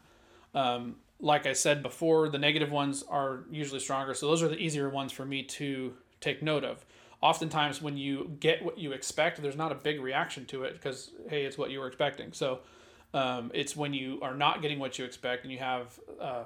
Um, 0.53 0.95
like 1.19 1.45
I 1.45 1.53
said 1.53 1.81
before, 1.81 2.29
the 2.29 2.38
negative 2.38 2.72
ones 2.72 3.03
are 3.07 3.45
usually 3.50 3.79
stronger, 3.79 4.13
so 4.13 4.27
those 4.27 4.43
are 4.43 4.48
the 4.48 4.57
easier 4.57 4.89
ones 4.89 5.12
for 5.12 5.25
me 5.25 5.43
to 5.43 5.93
take 6.19 6.43
note 6.43 6.63
of. 6.63 6.86
Oftentimes, 7.22 7.81
when 7.81 7.98
you 7.98 8.36
get 8.39 8.63
what 8.63 8.77
you 8.77 8.91
expect, 8.91 9.41
there's 9.41 9.55
not 9.55 9.72
a 9.72 9.75
big 9.75 10.01
reaction 10.01 10.45
to 10.48 10.63
it 10.63 10.74
because 10.74 11.12
hey, 11.29 11.45
it's 11.45 11.57
what 11.57 11.72
you 11.72 11.79
were 11.79 11.88
expecting. 11.88 12.34
So 12.34 12.60
um, 13.13 13.50
it's 13.53 13.75
when 13.75 13.93
you 13.93 14.19
are 14.22 14.36
not 14.36 14.62
getting 14.62 14.77
what 14.77 15.00
you 15.00 15.05
expect 15.05 15.43
and 15.43 15.51
you 15.51 15.60
have 15.60 16.00
uh, 16.19 16.43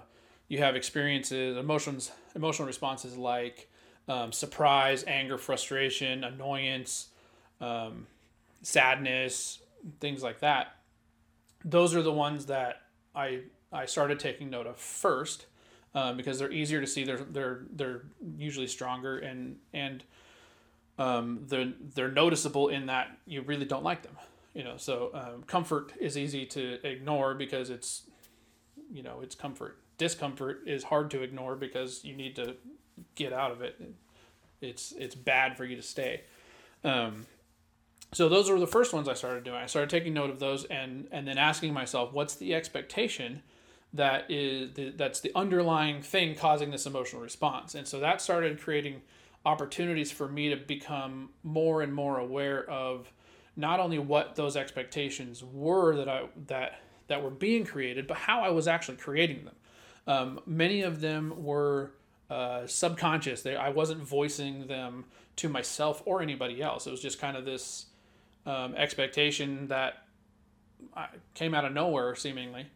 you 0.47 0.59
have 0.59 0.75
experiences, 0.75 1.57
emotions, 1.57 2.11
emotional 2.35 2.67
responses 2.67 3.17
like 3.17 3.69
um, 4.07 4.31
surprise, 4.31 5.03
anger, 5.07 5.37
frustration, 5.37 6.23
annoyance, 6.23 7.09
um, 7.61 8.07
sadness, 8.61 9.59
things 9.99 10.23
like 10.23 10.39
that. 10.39 10.75
Those 11.65 11.95
are 11.95 12.01
the 12.01 12.11
ones 12.11 12.47
that 12.47 12.81
I 13.15 13.41
I 13.71 13.85
started 13.85 14.19
taking 14.19 14.49
note 14.49 14.67
of 14.67 14.77
first 14.77 15.45
um, 15.93 16.17
because 16.17 16.39
they're 16.39 16.51
easier 16.51 16.81
to 16.81 16.87
see. 16.87 17.03
They're 17.03 17.17
they're 17.17 17.61
they're 17.71 18.01
usually 18.37 18.67
stronger 18.67 19.19
and 19.19 19.57
and 19.73 20.03
um, 20.97 21.45
they're 21.47 21.73
they're 21.95 22.11
noticeable 22.11 22.69
in 22.69 22.87
that 22.87 23.17
you 23.25 23.41
really 23.41 23.65
don't 23.65 23.83
like 23.83 24.03
them. 24.03 24.17
You 24.53 24.63
know, 24.63 24.77
so 24.77 25.11
um, 25.13 25.43
comfort 25.43 25.93
is 25.99 26.17
easy 26.17 26.45
to 26.47 26.85
ignore 26.85 27.33
because 27.33 27.69
it's 27.69 28.03
you 28.91 29.03
know 29.03 29.19
it's 29.21 29.35
comfort 29.35 29.77
discomfort 29.99 30.61
is 30.65 30.85
hard 30.85 31.11
to 31.11 31.21
ignore 31.21 31.55
because 31.55 32.03
you 32.03 32.15
need 32.15 32.35
to 32.37 32.55
get 33.13 33.31
out 33.31 33.51
of 33.51 33.61
it. 33.61 33.79
It's 34.61 34.91
it's 34.93 35.13
bad 35.13 35.55
for 35.55 35.65
you 35.65 35.75
to 35.75 35.83
stay. 35.83 36.21
Um, 36.83 37.27
so 38.13 38.27
those 38.27 38.49
were 38.49 38.59
the 38.59 38.65
first 38.65 38.91
ones 38.91 39.07
I 39.07 39.13
started 39.13 39.43
doing. 39.43 39.57
I 39.57 39.67
started 39.67 39.91
taking 39.91 40.15
note 40.15 40.31
of 40.31 40.39
those 40.39 40.65
and 40.65 41.07
and 41.11 41.27
then 41.27 41.37
asking 41.37 41.73
myself, 41.73 42.11
what's 42.11 42.33
the 42.35 42.55
expectation 42.55 43.43
that 43.93 44.29
is 44.29 44.73
the, 44.73 44.89
that's 44.91 45.19
the 45.19 45.31
underlying 45.35 46.01
thing 46.01 46.35
causing 46.35 46.71
this 46.71 46.85
emotional 46.85 47.21
response? 47.21 47.75
And 47.75 47.87
so 47.87 47.99
that 47.99 48.21
started 48.21 48.59
creating 48.59 49.01
opportunities 49.45 50.11
for 50.11 50.27
me 50.27 50.49
to 50.49 50.57
become 50.57 51.29
more 51.43 51.81
and 51.81 51.93
more 51.93 52.19
aware 52.19 52.69
of 52.69 53.11
not 53.55 53.79
only 53.79 53.99
what 53.99 54.35
those 54.35 54.55
expectations 54.55 55.43
were 55.43 55.95
that 55.95 56.07
I 56.07 56.27
that 56.47 56.81
that 57.07 57.23
were 57.23 57.31
being 57.31 57.65
created, 57.65 58.07
but 58.07 58.17
how 58.17 58.41
I 58.41 58.49
was 58.49 58.67
actually 58.67 58.97
creating 58.97 59.45
them. 59.45 59.55
Um, 60.07 60.39
many 60.45 60.81
of 60.81 61.01
them 61.01 61.43
were 61.43 61.91
uh, 62.29 62.67
subconscious. 62.67 63.41
They, 63.41 63.55
I 63.55 63.69
wasn't 63.69 64.01
voicing 64.01 64.67
them 64.67 65.05
to 65.37 65.49
myself 65.49 66.03
or 66.05 66.21
anybody 66.21 66.61
else. 66.61 66.85
It 66.85 66.91
was 66.91 67.01
just 67.01 67.19
kind 67.19 67.35
of 67.35 67.45
this 67.45 67.87
um, 68.45 68.75
expectation 68.75 69.67
that 69.67 70.03
came 71.33 71.53
out 71.53 71.65
of 71.65 71.73
nowhere, 71.73 72.15
seemingly. 72.15 72.67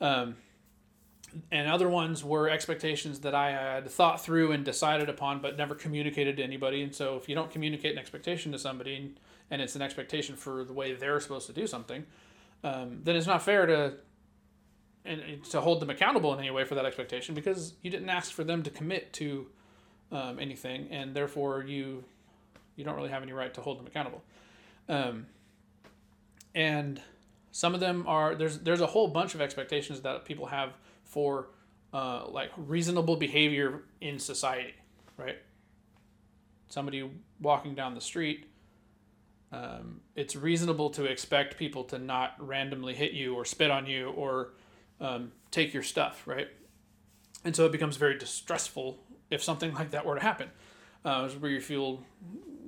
Um, 0.00 0.36
and 1.50 1.68
other 1.68 1.88
ones 1.88 2.24
were 2.24 2.48
expectations 2.48 3.20
that 3.20 3.34
I 3.34 3.50
had 3.50 3.90
thought 3.90 4.22
through 4.22 4.52
and 4.52 4.64
decided 4.64 5.08
upon, 5.08 5.40
but 5.40 5.56
never 5.56 5.74
communicated 5.74 6.36
to 6.38 6.42
anybody. 6.42 6.82
And 6.82 6.94
so, 6.94 7.16
if 7.16 7.28
you 7.28 7.34
don't 7.34 7.50
communicate 7.50 7.92
an 7.92 7.98
expectation 7.98 8.52
to 8.52 8.58
somebody, 8.58 9.14
and 9.50 9.62
it's 9.62 9.76
an 9.76 9.82
expectation 9.82 10.36
for 10.36 10.64
the 10.64 10.72
way 10.72 10.92
they're 10.92 11.20
supposed 11.20 11.46
to 11.46 11.52
do 11.52 11.66
something, 11.66 12.04
um, 12.64 13.00
then 13.02 13.16
it's 13.16 13.26
not 13.26 13.42
fair 13.42 13.66
to 13.66 13.94
and 15.04 15.42
to 15.44 15.60
hold 15.60 15.80
them 15.80 15.88
accountable 15.88 16.32
in 16.34 16.40
any 16.40 16.50
way 16.50 16.64
for 16.64 16.74
that 16.74 16.84
expectation 16.84 17.34
because 17.34 17.72
you 17.82 17.90
didn't 17.90 18.10
ask 18.10 18.32
for 18.32 18.44
them 18.44 18.62
to 18.62 18.70
commit 18.70 19.12
to 19.14 19.46
um, 20.12 20.38
anything, 20.38 20.88
and 20.90 21.14
therefore 21.14 21.64
you 21.64 22.04
you 22.76 22.84
don't 22.84 22.96
really 22.96 23.10
have 23.10 23.22
any 23.22 23.32
right 23.32 23.52
to 23.54 23.60
hold 23.60 23.78
them 23.78 23.86
accountable. 23.86 24.22
Um, 24.88 25.26
and 26.54 27.00
some 27.52 27.74
of 27.74 27.80
them 27.80 28.04
are 28.06 28.34
there's 28.34 28.58
there's 28.58 28.80
a 28.80 28.86
whole 28.86 29.08
bunch 29.08 29.34
of 29.34 29.40
expectations 29.40 30.00
that 30.00 30.24
people 30.24 30.46
have 30.46 30.74
for 31.10 31.48
uh, 31.92 32.24
like 32.28 32.50
reasonable 32.56 33.16
behavior 33.16 33.82
in 34.00 34.18
society, 34.18 34.74
right? 35.16 35.36
Somebody 36.68 37.10
walking 37.40 37.74
down 37.74 37.94
the 37.94 38.00
street, 38.00 38.46
um, 39.52 40.00
it's 40.14 40.36
reasonable 40.36 40.90
to 40.90 41.04
expect 41.04 41.58
people 41.58 41.82
to 41.84 41.98
not 41.98 42.34
randomly 42.38 42.94
hit 42.94 43.12
you 43.12 43.34
or 43.34 43.44
spit 43.44 43.70
on 43.70 43.86
you 43.86 44.10
or 44.10 44.52
um, 45.00 45.32
take 45.50 45.74
your 45.74 45.82
stuff, 45.82 46.26
right? 46.26 46.48
And 47.44 47.56
so 47.56 47.66
it 47.66 47.72
becomes 47.72 47.96
very 47.96 48.16
distressful 48.16 48.98
if 49.30 49.42
something 49.42 49.74
like 49.80 49.90
that 49.90 50.06
were 50.06 50.14
to 50.14 50.20
happen, 50.22 50.48
uh, 51.04 51.28
where 51.30 51.50
you 51.50 51.60
feel 51.60 52.04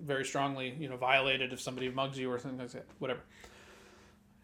very 0.03 0.25
strongly, 0.25 0.75
you 0.81 0.89
know, 0.89 0.97
violated 0.97 1.53
if 1.53 1.61
somebody 1.61 1.89
mugs 1.89 2.19
you 2.19 2.29
or 2.29 2.41
something 2.41 2.59
like 2.59 2.73
that, 2.73 2.87
whatever. 2.99 3.21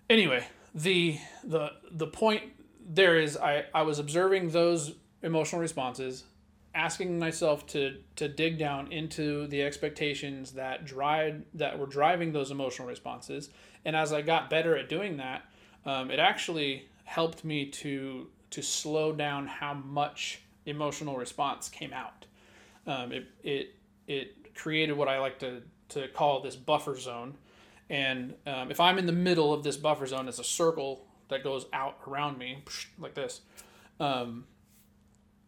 Anyway, 0.08 0.46
the 0.74 1.18
the 1.42 1.72
the 1.90 2.06
point 2.06 2.44
there 2.88 3.18
is 3.20 3.36
I, 3.36 3.66
I 3.74 3.82
was 3.82 3.98
observing 3.98 4.50
those 4.50 4.94
emotional 5.22 5.60
responses 5.60 6.24
asking 6.74 7.18
myself 7.18 7.66
to 7.66 7.98
to 8.16 8.28
dig 8.28 8.58
down 8.58 8.90
into 8.90 9.46
the 9.48 9.62
expectations 9.62 10.52
that 10.52 10.84
drive 10.84 11.44
that 11.54 11.78
were 11.78 11.86
driving 11.86 12.32
those 12.32 12.50
emotional 12.50 12.88
responses. 12.88 13.50
And 13.84 13.94
as 13.94 14.12
i 14.12 14.22
got 14.22 14.50
better 14.50 14.76
at 14.76 14.88
doing 14.88 15.18
that 15.18 15.42
um, 15.84 16.10
it 16.10 16.18
actually 16.18 16.88
helped 17.04 17.44
me 17.44 17.66
to 17.66 18.28
to 18.50 18.62
slow 18.62 19.12
down 19.12 19.46
how 19.46 19.74
much 19.74 20.40
emotional 20.64 21.16
response 21.16 21.68
came 21.68 21.92
out. 21.92 22.26
Um, 22.86 23.12
it, 23.12 23.26
it 23.42 23.74
it 24.06 24.54
created 24.54 24.96
what 24.96 25.08
i 25.08 25.18
like 25.18 25.38
to 25.40 25.62
to 25.90 26.08
call 26.08 26.40
this 26.40 26.56
buffer 26.56 26.98
zone. 26.98 27.34
And 27.90 28.34
um, 28.46 28.70
if 28.70 28.80
i'm 28.80 28.98
in 28.98 29.06
the 29.06 29.12
middle 29.12 29.52
of 29.52 29.62
this 29.62 29.76
buffer 29.76 30.06
zone 30.06 30.28
it's 30.28 30.38
a 30.38 30.44
circle 30.44 31.07
that 31.28 31.44
goes 31.44 31.66
out 31.72 31.98
around 32.06 32.38
me 32.38 32.62
like 32.98 33.14
this 33.14 33.42
um, 34.00 34.44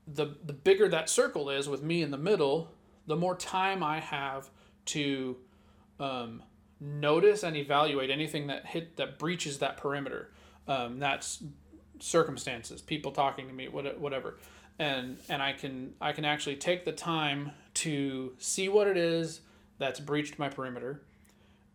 the 0.06 0.36
the 0.44 0.52
bigger 0.52 0.88
that 0.88 1.08
circle 1.08 1.50
is 1.50 1.68
with 1.68 1.82
me 1.82 2.02
in 2.02 2.10
the 2.10 2.18
middle, 2.18 2.72
the 3.06 3.16
more 3.16 3.36
time 3.36 3.82
I 3.82 4.00
have 4.00 4.50
to 4.86 5.36
um, 5.98 6.42
notice 6.80 7.42
and 7.42 7.56
evaluate 7.56 8.10
anything 8.10 8.48
that 8.48 8.66
hit 8.66 8.96
that 8.96 9.18
breaches 9.18 9.58
that 9.58 9.76
perimeter. 9.76 10.32
Um, 10.66 10.98
that's 10.98 11.42
circumstances, 12.00 12.80
people 12.80 13.12
talking 13.12 13.46
to 13.48 13.52
me, 13.52 13.68
whatever, 13.68 14.38
and 14.78 15.18
and 15.28 15.42
I 15.42 15.52
can 15.52 15.94
I 16.00 16.12
can 16.12 16.24
actually 16.24 16.56
take 16.56 16.84
the 16.84 16.92
time 16.92 17.52
to 17.74 18.32
see 18.38 18.68
what 18.68 18.88
it 18.88 18.96
is 18.96 19.40
that's 19.78 20.00
breached 20.00 20.38
my 20.38 20.48
perimeter 20.48 21.02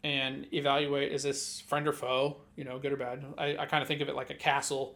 and 0.06 0.46
evaluate 0.54 1.12
is 1.12 1.24
this 1.24 1.62
friend 1.62 1.88
or 1.88 1.92
foe 1.92 2.38
you 2.56 2.64
know 2.64 2.78
good 2.78 2.94
or 2.94 2.98
bad? 2.98 3.26
I, 3.40 3.58
I 3.58 3.66
kind 3.66 3.82
of 3.82 3.88
think 3.88 4.02
of 4.02 4.08
it 4.08 4.16
like 4.16 4.30
a 4.30 4.36
castle 4.36 4.96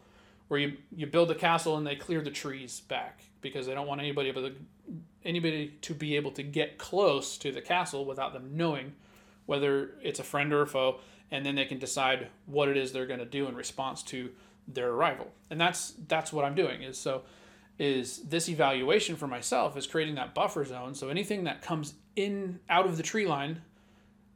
where 0.49 0.59
you, 0.59 0.77
you 0.95 1.07
build 1.07 1.31
a 1.31 1.35
castle 1.35 1.77
and 1.77 1.85
they 1.85 1.95
clear 1.95 2.21
the 2.21 2.31
trees 2.31 2.81
back 2.81 3.23
because 3.41 3.65
they 3.65 3.73
don't 3.73 3.87
want 3.87 4.01
anybody 4.01 4.29
able 4.29 4.49
to, 4.49 4.55
anybody 5.23 5.77
to 5.81 5.93
be 5.93 6.15
able 6.15 6.31
to 6.31 6.43
get 6.43 6.77
close 6.77 7.37
to 7.37 7.51
the 7.51 7.61
castle 7.61 8.05
without 8.05 8.33
them 8.33 8.51
knowing 8.53 8.93
whether 9.47 9.91
it's 10.03 10.19
a 10.19 10.23
friend 10.23 10.53
or 10.53 10.61
a 10.61 10.67
foe 10.67 10.99
and 11.31 11.43
then 11.45 11.55
they 11.55 11.65
can 11.65 11.79
decide 11.79 12.27
what 12.45 12.69
it 12.69 12.77
is 12.77 12.91
they're 12.91 13.07
going 13.07 13.19
to 13.19 13.25
do 13.25 13.47
in 13.47 13.55
response 13.55 14.03
to 14.03 14.29
their 14.67 14.91
arrival. 14.91 15.27
And 15.49 15.59
that's 15.59 15.95
that's 16.07 16.31
what 16.31 16.45
i'm 16.45 16.53
doing 16.53 16.83
is 16.83 16.99
so 16.99 17.23
is 17.79 18.17
this 18.17 18.47
evaluation 18.47 19.15
for 19.15 19.25
myself 19.25 19.75
is 19.75 19.87
creating 19.87 20.15
that 20.15 20.35
buffer 20.35 20.63
zone 20.65 20.93
so 20.93 21.09
anything 21.09 21.45
that 21.45 21.63
comes 21.63 21.95
in 22.15 22.59
out 22.69 22.85
of 22.85 22.97
the 22.97 23.03
tree 23.03 23.25
line 23.25 23.61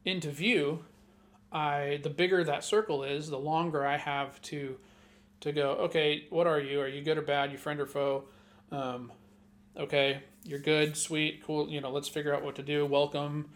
into 0.04 0.30
view 0.30 0.84
i 1.52 2.00
the 2.02 2.10
bigger 2.10 2.44
that 2.44 2.64
circle 2.64 3.02
is 3.02 3.28
the 3.28 3.38
longer 3.38 3.86
i 3.86 3.96
have 3.96 4.40
to 4.42 4.76
to 5.40 5.52
go 5.52 5.70
okay 5.72 6.26
what 6.30 6.46
are 6.46 6.60
you 6.60 6.80
are 6.80 6.88
you 6.88 7.02
good 7.02 7.18
or 7.18 7.22
bad 7.22 7.52
you 7.52 7.58
friend 7.58 7.80
or 7.80 7.86
foe 7.86 8.24
um, 8.70 9.12
okay, 9.76 10.22
you're 10.44 10.58
good, 10.58 10.96
sweet, 10.96 11.42
cool. 11.44 11.68
You 11.68 11.80
know, 11.80 11.90
let's 11.90 12.08
figure 12.08 12.34
out 12.34 12.42
what 12.42 12.56
to 12.56 12.62
do. 12.62 12.84
Welcome. 12.84 13.50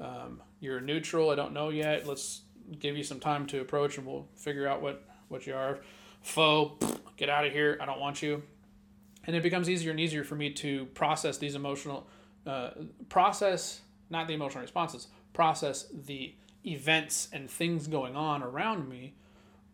Um, 0.00 0.42
you're 0.60 0.80
neutral. 0.80 1.30
I 1.30 1.34
don't 1.34 1.52
know 1.52 1.70
yet. 1.70 2.06
Let's 2.06 2.42
give 2.78 2.96
you 2.96 3.04
some 3.04 3.20
time 3.20 3.46
to 3.48 3.60
approach, 3.60 3.98
and 3.98 4.06
we'll 4.06 4.26
figure 4.36 4.66
out 4.66 4.82
what 4.82 5.04
what 5.28 5.46
you 5.46 5.54
are. 5.54 5.80
Foe, 6.22 6.78
get 7.16 7.28
out 7.28 7.46
of 7.46 7.52
here. 7.52 7.78
I 7.80 7.86
don't 7.86 8.00
want 8.00 8.22
you. 8.22 8.42
And 9.24 9.36
it 9.36 9.42
becomes 9.42 9.70
easier 9.70 9.90
and 9.90 10.00
easier 10.00 10.24
for 10.24 10.34
me 10.34 10.50
to 10.54 10.86
process 10.86 11.38
these 11.38 11.54
emotional, 11.54 12.08
uh, 12.44 12.70
process 13.08 13.80
not 14.10 14.26
the 14.26 14.34
emotional 14.34 14.62
responses, 14.62 15.06
process 15.32 15.86
the 16.06 16.34
events 16.64 17.28
and 17.32 17.50
things 17.50 17.86
going 17.86 18.16
on 18.16 18.42
around 18.42 18.88
me 18.88 19.14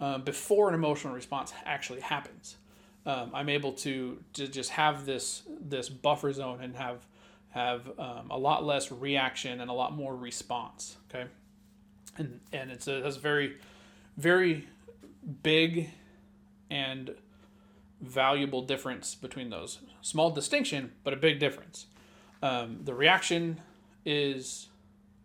uh, 0.01 0.19
before 0.19 0.69
an 0.69 0.75
emotional 0.75 1.13
response 1.13 1.53
actually 1.67 2.01
happens 2.01 2.57
um, 3.09 3.31
I'm 3.33 3.49
able 3.49 3.73
to, 3.73 4.23
to 4.35 4.47
just 4.47 4.71
have 4.71 5.07
this 5.07 5.43
this 5.61 5.89
buffer 5.89 6.31
zone 6.33 6.61
and 6.61 6.77
have 6.77 7.07
have 7.51 7.89
um, 7.99 8.31
a 8.31 8.37
lot 8.37 8.65
less 8.65 8.93
reaction 8.93 9.63
and 9.63 9.71
a 9.71 9.73
lot 9.73 9.95
more 9.95 10.15
response. 10.15 10.99
Okay, 11.09 11.25
and 12.19 12.41
and 12.53 12.71
it's 12.71 12.87
a, 12.87 13.11
very 13.13 13.57
very 14.19 14.69
big 15.43 15.89
and 16.71 17.15
valuable 18.03 18.61
difference 18.61 19.15
between 19.15 19.49
those. 19.49 19.79
Small 20.03 20.31
distinction, 20.31 20.93
but 21.03 21.15
a 21.15 21.17
big 21.17 21.39
difference. 21.39 21.87
Um, 22.43 22.81
the 22.85 22.95
reaction 22.95 23.61
is 24.05 24.68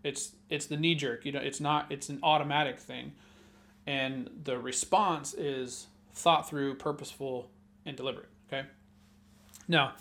it's 0.04 0.34
it's 0.50 0.66
the 0.66 0.78
knee 0.78 0.96
jerk. 0.96 1.26
You 1.26 1.32
know, 1.32 1.40
it's 1.40 1.60
not 1.60 1.92
it's 1.92 2.10
an 2.10 2.20
automatic 2.24 2.80
thing, 2.80 3.14
and 3.88 4.30
the 4.44 4.58
response 4.58 5.34
is 5.34 5.88
thought 6.14 6.48
through, 6.48 6.76
purposeful 6.76 7.50
and 7.86 7.98
deliberate. 7.98 8.30
Okay. 8.48 8.68
Now, 9.68 9.94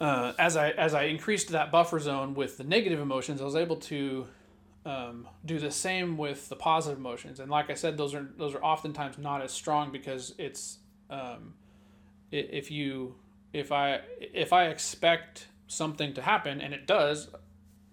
uh, 0.00 0.32
as 0.38 0.56
I 0.56 0.70
as 0.70 0.94
I 0.94 1.04
increased 1.04 1.50
that 1.50 1.70
buffer 1.70 2.00
zone 2.00 2.34
with 2.34 2.56
the 2.56 2.64
negative 2.64 2.98
emotions, 2.98 3.40
I 3.40 3.44
was 3.44 3.56
able 3.56 3.76
to 3.76 4.26
um, 4.84 5.28
do 5.44 5.58
the 5.58 5.70
same 5.70 6.16
with 6.16 6.48
the 6.48 6.56
positive 6.56 6.98
emotions. 6.98 7.40
And 7.40 7.50
like 7.50 7.70
I 7.70 7.74
said, 7.74 7.96
those 7.96 8.14
are 8.14 8.28
those 8.36 8.54
are 8.54 8.64
oftentimes 8.64 9.18
not 9.18 9.42
as 9.42 9.52
strong 9.52 9.92
because 9.92 10.34
it's 10.38 10.78
um, 11.10 11.54
if 12.30 12.70
you 12.70 13.14
if 13.52 13.70
I 13.70 14.00
if 14.20 14.52
I 14.52 14.66
expect 14.66 15.46
something 15.68 16.14
to 16.14 16.22
happen 16.22 16.60
and 16.60 16.74
it 16.74 16.86
does, 16.86 17.28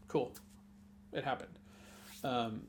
cool, 0.08 0.34
it 1.14 1.24
happened. 1.24 1.58
Um, 2.24 2.64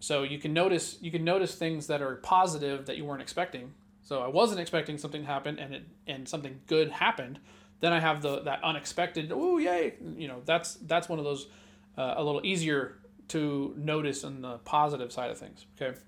so 0.00 0.22
you 0.22 0.38
can 0.38 0.52
notice 0.52 0.98
you 1.00 1.10
can 1.10 1.24
notice 1.24 1.54
things 1.54 1.86
that 1.86 2.02
are 2.02 2.16
positive 2.16 2.86
that 2.86 2.96
you 2.96 3.04
weren't 3.04 3.22
expecting 3.22 3.72
so 4.04 4.20
I 4.20 4.28
wasn't 4.28 4.60
expecting 4.60 4.98
something 4.98 5.22
to 5.22 5.26
happen, 5.26 5.58
and 5.58 5.74
it 5.74 5.82
and 6.06 6.28
something 6.28 6.60
good 6.66 6.90
happened. 6.90 7.40
Then 7.80 7.92
I 7.92 8.00
have 8.00 8.20
the 8.20 8.40
that 8.42 8.62
unexpected. 8.62 9.32
Oh 9.34 9.58
yay! 9.58 9.94
You 10.16 10.28
know 10.28 10.42
that's 10.44 10.74
that's 10.74 11.08
one 11.08 11.18
of 11.18 11.24
those 11.24 11.48
uh, 11.96 12.14
a 12.16 12.22
little 12.22 12.42
easier 12.44 12.98
to 13.28 13.74
notice 13.78 14.22
on 14.22 14.42
the 14.42 14.58
positive 14.58 15.10
side 15.10 15.30
of 15.30 15.38
things. 15.38 15.64
Okay, 15.80 15.98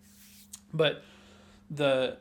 but 0.74 1.02
the 1.70 2.18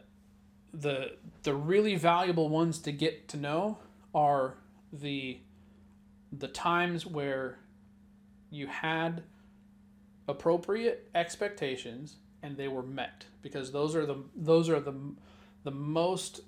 the 0.73 1.17
the 1.43 1.53
really 1.53 1.95
valuable 1.95 2.47
ones 2.47 2.79
to 2.79 2.93
get 2.93 3.27
to 3.29 3.38
know 3.38 3.77
are 4.13 4.55
the 4.93 5.39
the 6.31 6.47
times 6.47 7.05
where 7.05 7.60
you 8.49 8.67
had 8.67 9.23
appropriate 10.27 11.09
expectations 11.13 12.17
and 12.41 12.57
they 12.57 12.67
were 12.67 12.83
met 12.83 13.25
because 13.41 13.71
those 13.71 13.95
are 13.95 14.05
the 14.05 14.15
those 14.35 14.69
are 14.69 14.79
the 14.79 14.93
the 15.63 15.71
most 15.71 16.41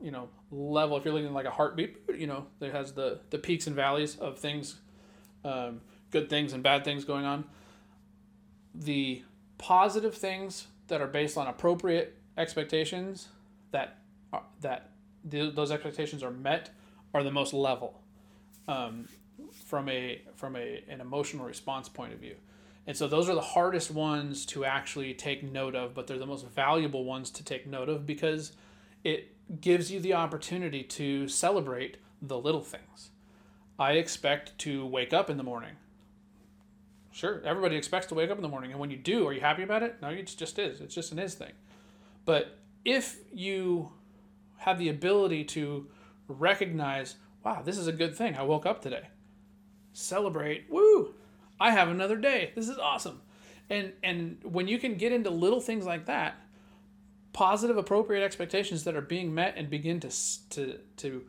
you 0.00 0.10
know 0.10 0.28
level 0.50 0.96
if 0.96 1.04
you're 1.04 1.14
looking 1.14 1.32
like 1.32 1.46
a 1.46 1.50
heartbeat 1.50 1.96
you 2.16 2.26
know 2.26 2.46
it 2.60 2.72
has 2.72 2.92
the 2.92 3.20
the 3.30 3.38
peaks 3.38 3.66
and 3.66 3.74
valleys 3.74 4.16
of 4.16 4.38
things 4.38 4.76
um, 5.44 5.80
good 6.10 6.28
things 6.28 6.52
and 6.52 6.62
bad 6.62 6.84
things 6.84 7.04
going 7.04 7.24
on 7.24 7.44
the 8.74 9.22
positive 9.58 10.14
things 10.14 10.66
that 10.88 11.00
are 11.00 11.06
based 11.06 11.36
on 11.36 11.46
appropriate 11.46 12.16
expectations 12.36 13.28
that 13.70 13.98
are, 14.32 14.42
that 14.60 14.90
the, 15.24 15.50
those 15.50 15.70
expectations 15.70 16.22
are 16.22 16.30
met 16.30 16.70
are 17.14 17.22
the 17.22 17.30
most 17.30 17.52
level 17.52 18.02
um, 18.68 19.08
from 19.64 19.88
a 19.88 20.20
from 20.34 20.56
a 20.56 20.82
an 20.88 21.00
emotional 21.00 21.46
response 21.46 21.88
point 21.88 22.12
of 22.12 22.18
view 22.18 22.36
and 22.86 22.96
so 22.96 23.08
those 23.08 23.28
are 23.28 23.34
the 23.34 23.40
hardest 23.40 23.90
ones 23.90 24.46
to 24.46 24.64
actually 24.64 25.12
take 25.14 25.42
note 25.42 25.74
of, 25.74 25.94
but 25.94 26.06
they're 26.06 26.18
the 26.18 26.26
most 26.26 26.46
valuable 26.46 27.04
ones 27.04 27.30
to 27.32 27.44
take 27.44 27.66
note 27.66 27.88
of 27.88 28.06
because 28.06 28.52
it 29.02 29.34
gives 29.60 29.90
you 29.90 29.98
the 29.98 30.14
opportunity 30.14 30.82
to 30.82 31.26
celebrate 31.28 31.96
the 32.22 32.38
little 32.38 32.62
things. 32.62 33.10
I 33.78 33.92
expect 33.92 34.56
to 34.58 34.86
wake 34.86 35.12
up 35.12 35.28
in 35.28 35.36
the 35.36 35.42
morning. 35.42 35.76
Sure, 37.12 37.42
everybody 37.44 37.76
expects 37.76 38.06
to 38.08 38.14
wake 38.14 38.30
up 38.30 38.36
in 38.36 38.42
the 38.42 38.48
morning. 38.48 38.70
And 38.70 38.78
when 38.78 38.90
you 38.90 38.96
do, 38.96 39.26
are 39.26 39.32
you 39.32 39.40
happy 39.40 39.62
about 39.62 39.82
it? 39.82 39.96
No, 40.00 40.08
it 40.08 40.34
just 40.36 40.58
is. 40.58 40.80
It's 40.80 40.94
just 40.94 41.12
an 41.12 41.18
is 41.18 41.34
thing. 41.34 41.52
But 42.24 42.58
if 42.84 43.18
you 43.32 43.92
have 44.58 44.78
the 44.78 44.88
ability 44.88 45.44
to 45.44 45.88
recognize, 46.28 47.16
wow, 47.44 47.62
this 47.62 47.78
is 47.78 47.86
a 47.86 47.92
good 47.92 48.14
thing. 48.14 48.36
I 48.36 48.42
woke 48.42 48.66
up 48.66 48.80
today. 48.80 49.08
Celebrate, 49.92 50.66
woo, 50.68 51.14
I 51.58 51.70
have 51.70 51.88
another 51.88 52.16
day. 52.16 52.52
This 52.54 52.68
is 52.68 52.78
awesome. 52.78 53.22
And 53.68 53.92
and 54.02 54.38
when 54.42 54.68
you 54.68 54.78
can 54.78 54.96
get 54.96 55.12
into 55.12 55.30
little 55.30 55.60
things 55.60 55.84
like 55.84 56.06
that, 56.06 56.36
positive 57.36 57.76
appropriate 57.76 58.24
expectations 58.24 58.84
that 58.84 58.96
are 58.96 59.02
being 59.02 59.34
met 59.34 59.54
and 59.58 59.68
begin 59.68 60.00
to 60.00 60.10
to 60.48 60.78
to 60.96 61.22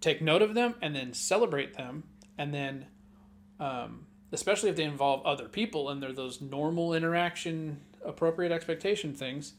take 0.00 0.22
note 0.22 0.40
of 0.40 0.54
them 0.54 0.76
and 0.80 0.94
then 0.94 1.12
celebrate 1.12 1.74
them 1.74 2.04
and 2.38 2.54
then 2.54 2.86
um, 3.58 4.06
especially 4.30 4.70
if 4.70 4.76
they 4.76 4.84
involve 4.84 5.24
other 5.26 5.48
people 5.48 5.88
and 5.88 6.00
they're 6.00 6.12
those 6.12 6.40
normal 6.40 6.94
interaction 6.94 7.80
appropriate 8.04 8.52
expectation 8.52 9.14
things 9.14 9.54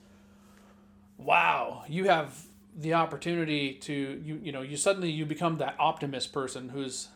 wow 1.17 1.83
you 1.89 2.05
have 2.05 2.45
the 2.77 2.93
opportunity 2.93 3.73
to 3.73 4.21
you 4.23 4.39
you 4.41 4.53
know 4.53 4.61
you 4.61 4.77
suddenly 4.77 5.11
you 5.11 5.25
become 5.25 5.57
that 5.57 5.75
optimist 5.79 6.31
person 6.31 6.69
who's 6.69 7.09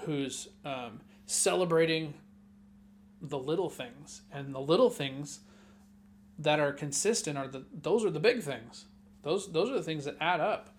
who's 0.00 0.48
um, 0.66 1.00
celebrating 1.32 2.14
the 3.20 3.38
little 3.38 3.70
things 3.70 4.22
and 4.32 4.54
the 4.54 4.60
little 4.60 4.90
things 4.90 5.40
that 6.38 6.58
are 6.58 6.72
consistent 6.72 7.38
are 7.38 7.46
the 7.46 7.64
those 7.72 8.04
are 8.04 8.10
the 8.10 8.20
big 8.20 8.42
things. 8.42 8.86
Those 9.22 9.52
those 9.52 9.70
are 9.70 9.74
the 9.74 9.82
things 9.82 10.04
that 10.04 10.16
add 10.20 10.40
up 10.40 10.70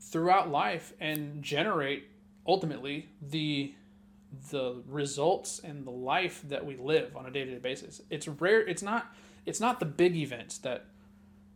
throughout 0.00 0.50
life 0.50 0.92
and 1.00 1.42
generate 1.42 2.08
ultimately 2.46 3.08
the 3.22 3.74
the 4.50 4.82
results 4.86 5.58
and 5.60 5.86
the 5.86 5.90
life 5.90 6.42
that 6.48 6.66
we 6.66 6.76
live 6.76 7.16
on 7.16 7.24
a 7.26 7.30
day-to-day 7.30 7.58
basis. 7.58 8.02
It's 8.10 8.28
rare 8.28 8.60
it's 8.60 8.82
not 8.82 9.14
it's 9.46 9.60
not 9.60 9.80
the 9.80 9.86
big 9.86 10.16
events 10.16 10.58
that 10.58 10.86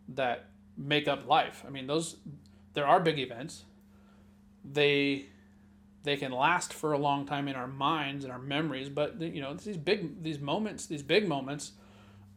that 0.08 0.46
make 0.76 1.08
up 1.08 1.26
life. 1.26 1.64
I 1.66 1.70
mean, 1.70 1.86
those 1.86 2.16
there 2.74 2.86
are 2.86 3.00
big 3.00 3.18
events. 3.18 3.64
They 4.64 5.26
they 6.04 6.16
can 6.16 6.32
last 6.32 6.72
for 6.72 6.92
a 6.92 6.98
long 6.98 7.26
time 7.26 7.48
in 7.48 7.54
our 7.54 7.66
minds 7.66 8.24
and 8.24 8.32
our 8.32 8.38
memories, 8.38 8.88
but 8.88 9.20
you 9.20 9.40
know, 9.40 9.54
these 9.54 9.76
big 9.76 10.22
these 10.22 10.40
moments, 10.40 10.86
these 10.86 11.02
big 11.02 11.28
moments 11.28 11.72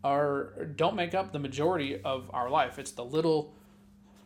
are 0.04 0.66
don't 0.76 0.96
make 0.96 1.16
up 1.16 1.32
the 1.32 1.40
majority 1.40 2.00
of 2.04 2.30
our 2.34 2.50
life. 2.50 2.78
It's 2.78 2.92
the 2.92 3.06
little 3.06 3.54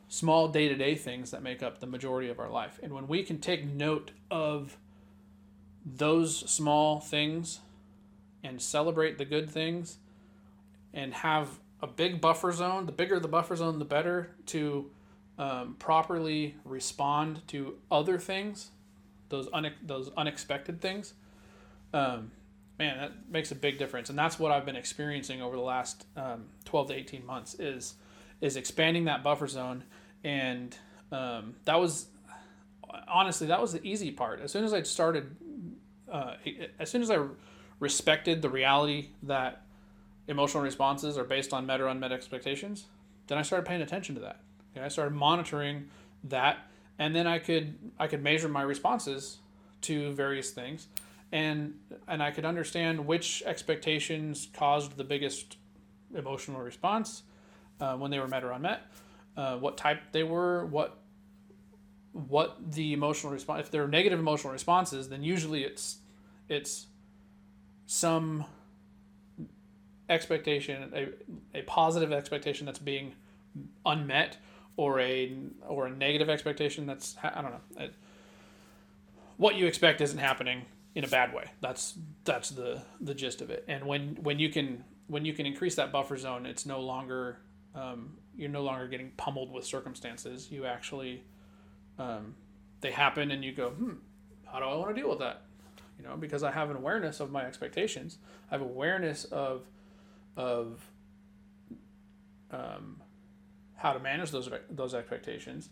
small 0.10 0.48
day-to-day 0.48 0.96
things 0.96 1.32
that 1.32 1.44
make 1.44 1.64
up 1.64 1.80
the 1.80 1.88
majority 1.88 2.30
of 2.30 2.40
our 2.40 2.50
life. 2.50 2.80
And 2.82 2.94
when 2.94 3.08
we 3.08 3.24
can 3.24 3.40
take 3.40 3.64
note 3.64 4.12
of 4.32 4.78
those 5.86 6.50
small 6.50 7.00
things 7.00 7.60
and 8.44 8.62
celebrate 8.62 9.18
the 9.18 9.26
good 9.26 9.50
things 9.50 10.00
and 10.94 11.14
have 11.14 11.60
a 11.82 11.88
big 11.88 12.20
buffer 12.20 12.52
zone, 12.52 12.86
the 12.88 12.92
bigger 12.92 13.20
the 13.20 13.28
buffer 13.28 13.56
zone, 13.56 13.80
the 13.80 13.86
better 13.86 14.36
to 14.48 14.90
um, 15.38 15.76
properly 15.80 16.56
respond 16.66 17.48
to 17.48 17.78
other 17.90 18.18
things, 18.18 18.72
those 19.30 19.48
une- 19.54 19.76
those 19.82 20.12
unexpected 20.18 20.82
things. 20.82 21.14
Um, 21.94 22.32
man, 22.78 22.98
that 22.98 23.12
makes 23.30 23.52
a 23.52 23.56
big 23.56 23.78
difference, 23.78 24.10
and 24.10 24.18
that's 24.18 24.40
what 24.40 24.52
I've 24.52 24.66
been 24.66 24.76
experiencing 24.76 25.42
over 25.42 25.56
the 25.56 25.62
last 25.62 26.06
um, 26.16 26.46
twelve 26.66 26.88
to 26.88 26.94
eighteen 26.94 27.26
months 27.26 27.56
is 27.56 27.96
is 28.42 28.56
expanding 28.56 29.06
that 29.06 29.24
buffer 29.24 29.48
zone, 29.48 29.84
and 30.24 30.76
um, 31.12 31.56
that 31.66 31.80
was 31.80 32.08
honestly 33.08 33.48
that 33.48 33.62
was 33.62 33.74
the 33.74 33.86
easy 33.86 34.12
part. 34.12 34.42
As 34.42 34.52
soon 34.52 34.64
as 34.64 34.74
I 34.74 34.84
started, 34.84 35.36
uh, 36.12 36.36
as 36.80 36.90
soon 36.90 37.02
as 37.02 37.12
I 37.12 37.20
respected 37.80 38.42
the 38.42 38.50
reality 38.50 39.10
that 39.24 39.64
emotional 40.28 40.64
responses 40.64 41.18
are 41.18 41.24
based 41.24 41.54
on 41.54 41.66
met 41.66 41.82
or 41.82 41.88
unmet 41.88 42.12
expectations, 42.12 42.86
then 43.28 43.38
I 43.38 43.42
started 43.42 43.66
paying 43.66 43.82
attention 43.82 44.16
to 44.16 44.22
that. 44.22 44.42
Okay, 44.72 44.86
I 44.86 44.90
started 44.90 45.14
monitoring 45.16 45.90
that, 46.26 46.69
and 47.00 47.16
then 47.16 47.26
I 47.26 47.40
could 47.40 47.76
I 47.98 48.08
could 48.08 48.22
measure 48.22 48.50
my 48.50 48.62
responses 48.62 49.38
to 49.82 50.12
various 50.12 50.52
things, 50.52 50.88
and 51.32 51.80
and 52.08 52.22
I 52.22 52.30
could 52.30 52.46
understand 52.46 53.08
which 53.08 53.42
expectations 53.46 54.50
caused 54.54 54.98
the 54.98 55.04
biggest 55.04 55.58
emotional 56.14 56.62
response 56.62 57.24
uh, 57.80 57.96
when 57.96 58.12
they 58.12 58.20
were 58.20 58.28
met 58.28 58.44
or 58.44 58.52
unmet, 58.52 58.82
uh, 59.38 59.58
what 59.58 59.78
type 59.78 60.12
they 60.12 60.24
were, 60.24 60.66
what 60.66 61.00
what 62.12 62.58
the 62.74 62.94
emotional 62.94 63.32
response. 63.32 63.62
If 63.62 63.72
they're 63.72 63.88
negative 63.88 64.20
emotional 64.20 64.52
responses, 64.52 65.10
then 65.10 65.24
usually 65.24 65.64
it's 65.64 66.00
it's 66.50 66.88
some 67.86 68.46
expectation, 70.10 70.92
a, 70.94 71.60
a 71.60 71.62
positive 71.64 72.12
expectation 72.12 72.66
that's 72.66 72.80
being 72.80 73.14
unmet, 73.86 74.38
or 74.80 74.98
a 75.02 75.34
or 75.68 75.88
a 75.88 75.92
negative 75.92 76.30
expectation 76.30 76.86
that's 76.86 77.18
I 77.22 77.42
don't 77.42 77.52
know. 77.52 77.84
It, 77.84 77.94
what 79.36 79.56
you 79.56 79.68
expect 79.68 80.00
isn't 80.00 80.18
happening 80.18 80.66
in 80.96 81.04
a 81.04 81.08
bad 81.08 81.34
way. 81.34 81.52
That's 81.60 81.96
that's 82.24 82.50
the 82.52 82.82
the 83.02 83.14
gist 83.14 83.42
of 83.42 83.50
it. 83.50 83.66
And 83.68 83.84
when 83.84 84.16
when 84.22 84.40
you 84.40 84.48
can 84.48 84.86
when 85.08 85.26
you 85.26 85.34
can 85.34 85.46
increase 85.46 85.76
that 85.76 85.92
buffer 85.92 86.16
zone, 86.16 86.46
it's 86.46 86.66
no 86.66 86.80
longer 86.80 87.40
um, 87.76 88.16
you're 88.38 88.50
no 88.50 88.64
longer 88.64 88.88
getting 88.88 89.12
pummeled 89.18 89.52
with 89.52 89.66
circumstances. 89.66 90.50
You 90.50 90.66
actually 90.66 91.24
um, 91.98 92.36
they 92.80 92.92
happen, 92.92 93.32
and 93.32 93.44
you 93.44 93.52
go, 93.52 93.72
hmm, 93.72 93.96
how 94.46 94.60
do 94.60 94.66
I 94.66 94.76
want 94.76 94.96
to 94.96 95.02
deal 95.02 95.10
with 95.10 95.20
that? 95.20 95.42
You 95.98 96.06
know, 96.06 96.16
because 96.16 96.42
I 96.42 96.52
have 96.52 96.70
an 96.70 96.78
awareness 96.78 97.20
of 97.20 97.32
my 97.32 97.44
expectations. 97.44 98.18
I 98.50 98.54
have 98.56 98.62
awareness 98.62 99.26
of 99.26 99.66
of 100.38 100.90
um, 102.50 103.02
how 103.80 103.94
to 103.94 104.00
manage 104.00 104.32
those 104.32 104.50
those 104.70 104.94
expectations. 104.94 105.70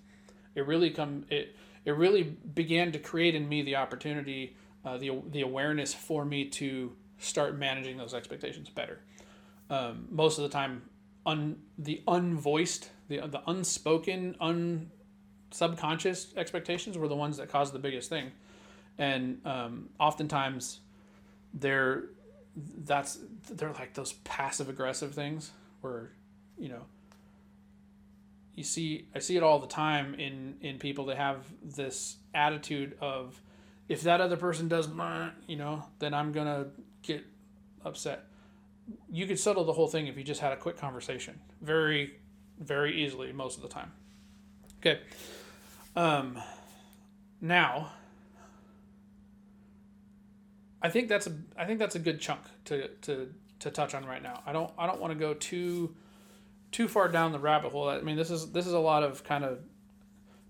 It 0.55 0.65
really 0.65 0.89
come 0.89 1.25
it 1.29 1.55
it 1.85 1.91
really 1.91 2.23
began 2.23 2.91
to 2.91 2.99
create 2.99 3.35
in 3.35 3.47
me 3.47 3.61
the 3.61 3.75
opportunity, 3.75 4.55
uh, 4.83 4.97
the 4.97 5.21
the 5.29 5.41
awareness 5.41 5.93
for 5.93 6.25
me 6.25 6.45
to 6.45 6.93
start 7.19 7.57
managing 7.57 7.97
those 7.97 8.13
expectations 8.13 8.69
better. 8.69 8.99
Um, 9.69 10.07
most 10.09 10.37
of 10.37 10.43
the 10.43 10.49
time, 10.49 10.83
un, 11.25 11.57
the 11.77 12.01
unvoiced, 12.07 12.89
the 13.09 13.19
the 13.27 13.41
unspoken, 13.47 14.35
un 14.39 14.91
subconscious 15.51 16.33
expectations 16.35 16.97
were 16.97 17.07
the 17.07 17.15
ones 17.15 17.37
that 17.37 17.49
caused 17.49 17.73
the 17.73 17.79
biggest 17.79 18.09
thing, 18.09 18.31
and 18.97 19.39
um, 19.45 19.89
oftentimes 19.99 20.79
they're 21.53 22.05
that's 22.85 23.19
they're 23.51 23.73
like 23.73 23.93
those 23.93 24.13
passive 24.23 24.69
aggressive 24.69 25.13
things 25.13 25.51
where 25.81 26.11
you 26.57 26.69
know 26.69 26.85
you 28.57 28.63
see 28.63 29.07
I 29.15 29.19
see 29.19 29.37
it 29.37 29.43
all 29.43 29.59
the 29.59 29.67
time 29.67 30.15
in 30.15 30.55
in 30.61 30.79
people 30.79 31.05
that 31.05 31.17
have 31.17 31.45
this 31.63 32.17
attitude 32.33 32.97
of 32.99 33.39
if 33.87 34.01
that 34.01 34.19
other 34.19 34.35
person 34.35 34.67
does 34.67 34.89
you 35.47 35.55
know 35.55 35.85
then 35.99 36.13
I'm 36.13 36.33
to 36.47 36.67
get 37.03 37.23
upset. 37.85 38.25
You 39.11 39.27
could 39.27 39.39
settle 39.39 39.63
the 39.63 39.73
whole 39.73 39.87
thing 39.87 40.07
if 40.07 40.17
you 40.17 40.23
just 40.23 40.41
had 40.41 40.53
a 40.53 40.57
quick 40.57 40.75
conversation. 40.75 41.39
Very 41.61 42.15
very 42.59 43.03
easily 43.03 43.31
most 43.31 43.57
of 43.57 43.61
the 43.61 43.69
time. 43.69 43.91
Okay. 44.81 45.01
Um 45.95 46.39
now 47.39 47.91
I 50.81 50.89
think 50.89 51.09
that's 51.09 51.27
a 51.27 51.33
I 51.55 51.65
think 51.65 51.77
that's 51.77 51.95
a 51.95 51.99
good 51.99 52.19
chunk 52.19 52.41
to 52.65 52.87
to 53.03 53.31
to 53.59 53.69
touch 53.69 53.93
on 53.93 54.03
right 54.03 54.23
now. 54.23 54.41
I 54.47 54.51
don't 54.51 54.71
I 54.79 54.87
don't 54.87 54.99
want 54.99 55.13
to 55.13 55.19
go 55.19 55.35
too 55.35 55.95
too 56.71 56.87
far 56.87 57.07
down 57.07 57.31
the 57.31 57.39
rabbit 57.39 57.71
hole. 57.71 57.89
I 57.89 58.01
mean, 58.01 58.15
this 58.15 58.31
is 58.31 58.51
this 58.51 58.67
is 58.67 58.73
a 58.73 58.79
lot 58.79 59.03
of 59.03 59.23
kind 59.23 59.43
of 59.43 59.59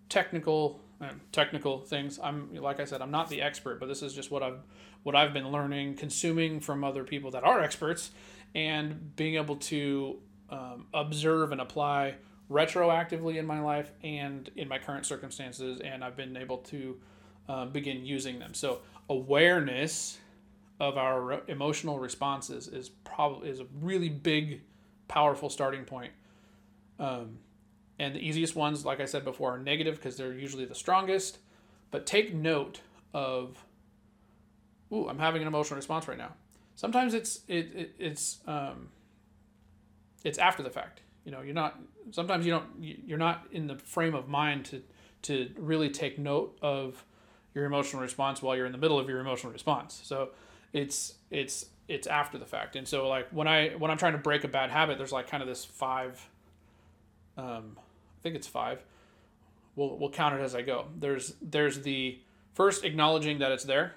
technical 0.10 0.80
uh, 1.02 1.10
technical 1.32 1.80
things. 1.80 2.20
I'm 2.22 2.54
like 2.56 2.80
I 2.80 2.86
said, 2.86 3.02
I'm 3.02 3.12
not 3.12 3.30
the 3.30 3.42
expert, 3.42 3.80
but 3.80 3.88
this 3.88 4.02
is 4.02 4.14
just 4.14 4.32
what 4.32 4.44
I've 4.44 4.60
what 5.04 5.16
I've 5.16 5.34
been 5.34 5.52
learning, 5.52 5.96
consuming 5.96 6.60
from 6.60 6.84
other 6.84 7.04
people 7.04 7.32
that 7.32 7.44
are 7.44 7.62
experts, 7.62 8.12
and 8.56 9.16
being 9.16 9.36
able 9.36 9.58
to 9.58 10.18
um, 10.50 10.88
observe 10.94 11.52
and 11.52 11.62
apply 11.62 12.16
retroactively 12.50 13.36
in 13.38 13.46
my 13.46 13.60
life 13.60 13.92
and 14.04 14.50
in 14.56 14.68
my 14.68 14.80
current 14.80 15.06
circumstances, 15.06 15.82
and 15.82 16.04
I've 16.04 16.16
been 16.16 16.38
able 16.38 16.58
to 16.60 16.98
uh, 17.50 17.66
begin 17.66 18.06
using 18.06 18.40
them. 18.40 18.54
So 18.54 18.80
awareness 19.10 20.18
of 20.80 20.98
our 20.98 21.42
emotional 21.48 22.00
responses 22.00 22.68
is 22.68 22.90
probably 22.90 23.50
is 23.50 23.60
a 23.60 23.66
really 23.82 24.10
big, 24.10 24.62
powerful 25.08 25.50
starting 25.50 25.86
point. 25.86 26.12
Um, 27.00 27.40
and 28.00 28.16
the 28.16 28.20
easiest 28.20 28.56
ones, 28.56 28.86
like 28.86 29.00
I 29.00 29.06
said 29.06 29.24
before, 29.24 29.56
are 29.56 29.60
negative 29.60 29.96
because 29.96 30.18
they're 30.18 30.34
usually 30.34 30.66
the 30.66 30.76
strongest. 30.76 31.40
But 31.90 32.06
take 32.06 32.34
note 32.34 32.82
of, 33.14 33.64
ooh, 34.92 35.08
I'm 35.08 35.20
having 35.20 35.42
an 35.42 35.48
emotional 35.48 35.78
response 35.78 36.08
right 36.08 36.18
now. 36.18 36.34
Sometimes 36.76 37.14
it's 37.14 37.42
it, 37.48 37.72
it 37.76 37.96
it's 37.98 38.40
um, 38.46 38.90
it's 40.24 40.38
after 40.38 40.62
the 40.62 40.70
fact. 40.70 41.02
You 41.26 41.32
know, 41.32 41.42
you're 41.42 41.56
not. 41.56 41.80
Sometimes 42.12 42.46
you 42.46 42.52
don't. 42.52 42.66
You're 42.80 43.18
not 43.18 43.48
in 43.52 43.68
the 43.68 43.78
frame 43.78 44.14
of 44.14 44.28
mind 44.28 44.66
to 44.66 44.84
to 45.24 45.50
really 45.58 45.90
take 45.90 46.20
note 46.20 46.58
of 46.62 47.04
your 47.56 47.66
emotional 47.66 48.02
response 48.02 48.42
while 48.42 48.56
you're 48.56 48.68
in 48.68 48.72
the 48.72 48.78
middle 48.78 49.00
of 49.00 49.10
your 49.10 49.20
emotional 49.20 49.52
response. 49.52 50.00
So 50.04 50.30
it's 50.72 51.16
it's 51.32 51.66
it's 51.88 52.08
after 52.08 52.38
the 52.38 52.46
fact. 52.46 52.76
And 52.76 52.88
so 52.88 53.08
like 53.08 53.30
when 53.32 53.48
I 53.48 53.70
when 53.72 53.92
I'm 53.92 53.98
trying 53.98 54.14
to 54.14 54.18
break 54.18 54.44
a 54.44 54.48
bad 54.48 54.70
habit, 54.70 54.98
there's 54.98 55.12
like 55.12 55.30
kind 55.30 55.42
of 55.42 55.48
this 55.48 55.66
five 55.66 56.28
um 57.38 57.78
I 57.78 58.22
think 58.24 58.36
it's 58.36 58.48
five. 58.48 58.84
We'll 59.76 59.98
we'll 59.98 60.10
count 60.10 60.36
it 60.36 60.42
as 60.42 60.56
I 60.56 60.62
go. 60.62 60.88
There's 60.98 61.36
there's 61.42 61.82
the 61.82 62.20
first 62.54 62.84
acknowledging 62.84 63.40
that 63.40 63.52
it's 63.52 63.64
there. 63.64 63.94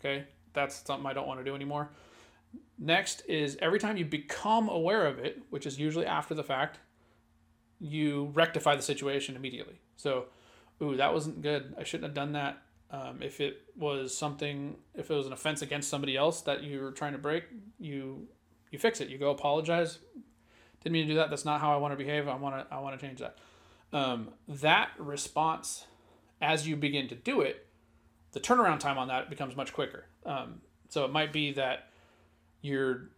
Okay? 0.00 0.24
That's 0.52 0.84
something 0.86 1.06
I 1.06 1.12
don't 1.12 1.26
want 1.26 1.40
to 1.40 1.44
do 1.44 1.54
anymore. 1.54 1.90
Next 2.78 3.22
is 3.28 3.56
every 3.60 3.78
time 3.78 3.96
you 3.96 4.04
become 4.04 4.68
aware 4.68 5.06
of 5.06 5.18
it, 5.18 5.42
which 5.50 5.66
is 5.66 5.78
usually 5.78 6.06
after 6.06 6.34
the 6.34 6.44
fact, 6.44 6.78
you 7.80 8.30
rectify 8.34 8.76
the 8.76 8.82
situation 8.82 9.36
immediately. 9.36 9.80
So, 9.96 10.26
ooh, 10.82 10.96
that 10.96 11.12
wasn't 11.12 11.42
good. 11.42 11.74
I 11.78 11.84
shouldn't 11.84 12.04
have 12.04 12.14
done 12.14 12.32
that. 12.32 12.62
Um, 12.94 13.22
if 13.22 13.40
it 13.40 13.62
was 13.76 14.16
something, 14.16 14.76
if 14.94 15.10
it 15.10 15.14
was 15.14 15.26
an 15.26 15.32
offense 15.32 15.62
against 15.62 15.88
somebody 15.88 16.16
else 16.16 16.42
that 16.42 16.62
you 16.62 16.80
were 16.80 16.92
trying 16.92 17.12
to 17.12 17.18
break, 17.18 17.44
you 17.80 18.28
you 18.70 18.78
fix 18.78 19.00
it. 19.00 19.08
You 19.08 19.18
go 19.18 19.30
apologize. 19.30 19.98
Didn't 20.80 20.92
mean 20.92 21.08
to 21.08 21.14
do 21.14 21.18
that. 21.18 21.28
That's 21.28 21.44
not 21.44 21.60
how 21.60 21.74
I 21.74 21.78
want 21.78 21.92
to 21.92 21.96
behave. 21.96 22.28
I 22.28 22.36
want 22.36 22.54
to 22.56 22.72
I 22.72 22.78
want 22.78 22.98
to 22.98 23.04
change 23.04 23.18
that. 23.18 23.38
Um, 23.92 24.28
that 24.46 24.90
response, 24.98 25.86
as 26.40 26.68
you 26.68 26.76
begin 26.76 27.08
to 27.08 27.16
do 27.16 27.40
it, 27.40 27.66
the 28.30 28.38
turnaround 28.38 28.78
time 28.78 28.98
on 28.98 29.08
that 29.08 29.28
becomes 29.28 29.56
much 29.56 29.72
quicker. 29.72 30.04
Um, 30.24 30.60
so 30.88 31.04
it 31.04 31.10
might 31.10 31.32
be 31.32 31.52
that 31.54 31.88
you're 32.60 33.10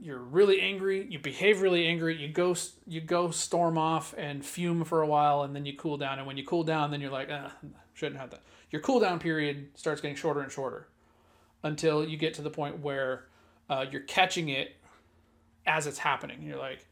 you're 0.00 0.18
really 0.18 0.60
angry, 0.60 1.06
you 1.08 1.18
behave 1.18 1.60
really 1.60 1.86
angry, 1.86 2.16
you 2.16 2.28
go 2.28 2.54
you 2.86 3.00
go 3.00 3.30
storm 3.30 3.76
off 3.76 4.14
and 4.16 4.44
fume 4.44 4.84
for 4.84 5.02
a 5.02 5.06
while, 5.06 5.42
and 5.42 5.54
then 5.54 5.66
you 5.66 5.76
cool 5.76 5.96
down. 5.96 6.18
And 6.18 6.26
when 6.26 6.36
you 6.36 6.44
cool 6.44 6.62
down, 6.64 6.90
then 6.90 7.00
you're 7.00 7.10
like, 7.10 7.28
ah, 7.30 7.52
shouldn't 7.94 8.20
have 8.20 8.30
that. 8.30 8.42
Your 8.70 8.80
cool 8.82 9.00
down 9.00 9.18
period 9.18 9.68
starts 9.74 10.00
getting 10.00 10.16
shorter 10.16 10.40
and 10.40 10.52
shorter 10.52 10.88
until 11.62 12.04
you 12.04 12.16
get 12.16 12.34
to 12.34 12.42
the 12.42 12.50
point 12.50 12.80
where 12.80 13.26
uh, 13.68 13.86
you're 13.90 14.02
catching 14.02 14.50
it 14.50 14.76
as 15.66 15.86
it's 15.86 15.98
happening. 15.98 16.42
You're 16.42 16.58
like, 16.58 16.86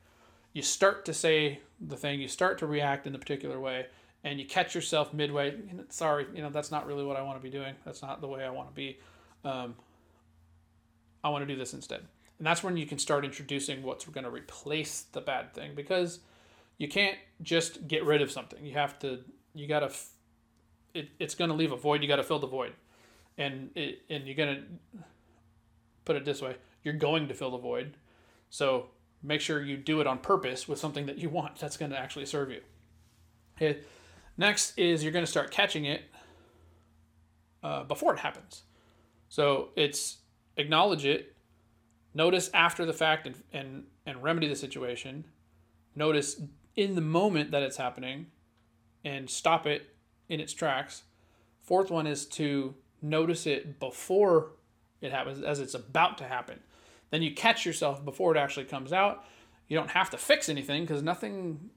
you 0.53 0.63
start 0.63 1.05
to 1.05 1.15
say 1.15 1.61
the 1.81 1.97
thing, 1.97 2.21
you 2.21 2.29
start 2.29 2.59
to 2.59 2.67
react 2.67 3.07
in 3.07 3.15
a 3.15 3.19
particular 3.19 3.61
way, 3.61 3.87
and 4.25 4.41
you 4.41 4.47
catch 4.47 4.75
yourself 4.75 5.15
midway. 5.15 5.55
Sorry, 5.91 6.27
you 6.35 6.43
know 6.43 6.51
that's 6.51 6.71
not 6.71 6.87
really 6.87 7.05
what 7.05 7.17
I 7.17 7.23
want 7.23 7.39
to 7.39 7.43
be 7.43 7.51
doing. 7.51 7.75
That's 7.85 8.03
not 8.03 8.21
the 8.21 8.29
way 8.29 8.45
I 8.45 8.51
want 8.51 8.69
to 8.69 8.75
be. 8.75 8.99
Um, 9.45 9.77
I 11.23 11.29
want 11.29 11.47
to 11.47 11.53
do 11.53 11.59
this 11.59 11.73
instead. 11.73 12.01
And 12.39 12.47
that's 12.47 12.63
when 12.63 12.77
you 12.77 12.87
can 12.87 12.99
start 12.99 13.25
introducing 13.25 13.83
what's 13.83 14.05
going 14.05 14.25
to 14.25 14.31
replace 14.31 15.03
the 15.13 15.21
bad 15.21 15.55
thing 15.55 15.75
because 15.75 16.21
you 16.79 16.89
can't 16.89 17.17
just 17.43 17.89
get 17.89 18.05
rid 18.05 18.21
of 18.21 18.31
something. 18.31 18.65
You 18.65 18.75
have 18.75 18.99
to, 19.01 19.21
you 19.55 19.67
got 19.67 19.81
to, 19.81 19.93
it, 20.93 21.09
it's 21.19 21.35
going 21.35 21.51
to 21.51 21.57
leave 21.57 21.73
a 21.73 21.77
void. 21.77 22.03
You 22.03 22.09
got 22.09 22.17
to 22.17 22.23
fill 22.23 22.39
the 22.39 22.47
void. 22.47 22.73
And, 23.39 23.71
it, 23.75 24.01
and 24.11 24.27
you're 24.27 24.37
going 24.37 24.57
to, 24.57 25.03
put 26.07 26.17
it 26.17 26.25
this 26.25 26.41
way, 26.41 26.57
you're 26.85 26.95
going 26.95 27.29
to 27.29 27.35
fill 27.35 27.51
the 27.51 27.59
void. 27.59 27.97
So 28.49 28.87
make 29.23 29.43
sure 29.43 29.63
you 29.63 29.77
do 29.77 30.01
it 30.01 30.07
on 30.07 30.19
purpose 30.19 30.67
with 30.67 30.79
something 30.79 31.05
that 31.07 31.19
you 31.19 31.29
want 31.29 31.57
that's 31.57 31.77
going 31.77 31.91
to 31.91 31.99
actually 31.99 32.27
serve 32.27 32.51
you. 32.51 32.61
Okay. 33.57 33.81
Next 34.39 34.79
is 34.79 35.03
you're 35.03 35.13
going 35.13 35.25
to 35.25 35.31
start 35.31 35.51
catching 35.51 35.85
it 35.85 36.03
uh, 37.63 37.85
before 37.85 38.15
it 38.15 38.21
happens. 38.21 38.63
So 39.29 39.71
it's 39.77 40.19
acknowledge 40.57 41.05
it 41.05 41.35
notice 42.17 42.51
after 42.55 42.87
the 42.87 42.93
fact 42.93 43.27
and, 43.27 43.37
and, 43.53 43.85
and 44.07 44.23
remedy 44.23 44.49
the 44.49 44.57
situation, 44.57 45.25
notice 45.95 46.41
in 46.75 46.95
the 46.95 47.01
moment 47.01 47.51
that 47.51 47.63
it's 47.63 47.77
happening, 47.77 48.27
and 49.05 49.31
stop 49.31 49.67
it 49.67 49.95
in 50.29 50.41
its 50.41 50.53
tracks. 50.53 51.05
Fourth 51.63 51.91
one 51.91 52.07
is 52.07 52.27
to 52.27 52.75
notice 53.01 53.47
it 53.47 53.79
before 53.79 54.53
it 55.01 55.13
happens, 55.13 55.43
as 55.43 55.61
it's 55.61 55.75
about 55.75 56.19
to 56.19 56.25
happen. 56.25 56.59
Then 57.11 57.23
you 57.23 57.33
catch 57.35 57.65
yourself 57.65 58.05
before 58.05 58.35
it 58.35 58.39
actually 58.39 58.65
comes 58.65 58.93
out. 58.93 59.25
You 59.69 59.77
don't 59.77 59.91
have 59.91 60.11
to 60.11 60.17
fix 60.17 60.49
anything 60.49 60.83
because 60.83 61.03
nothing 61.03 61.71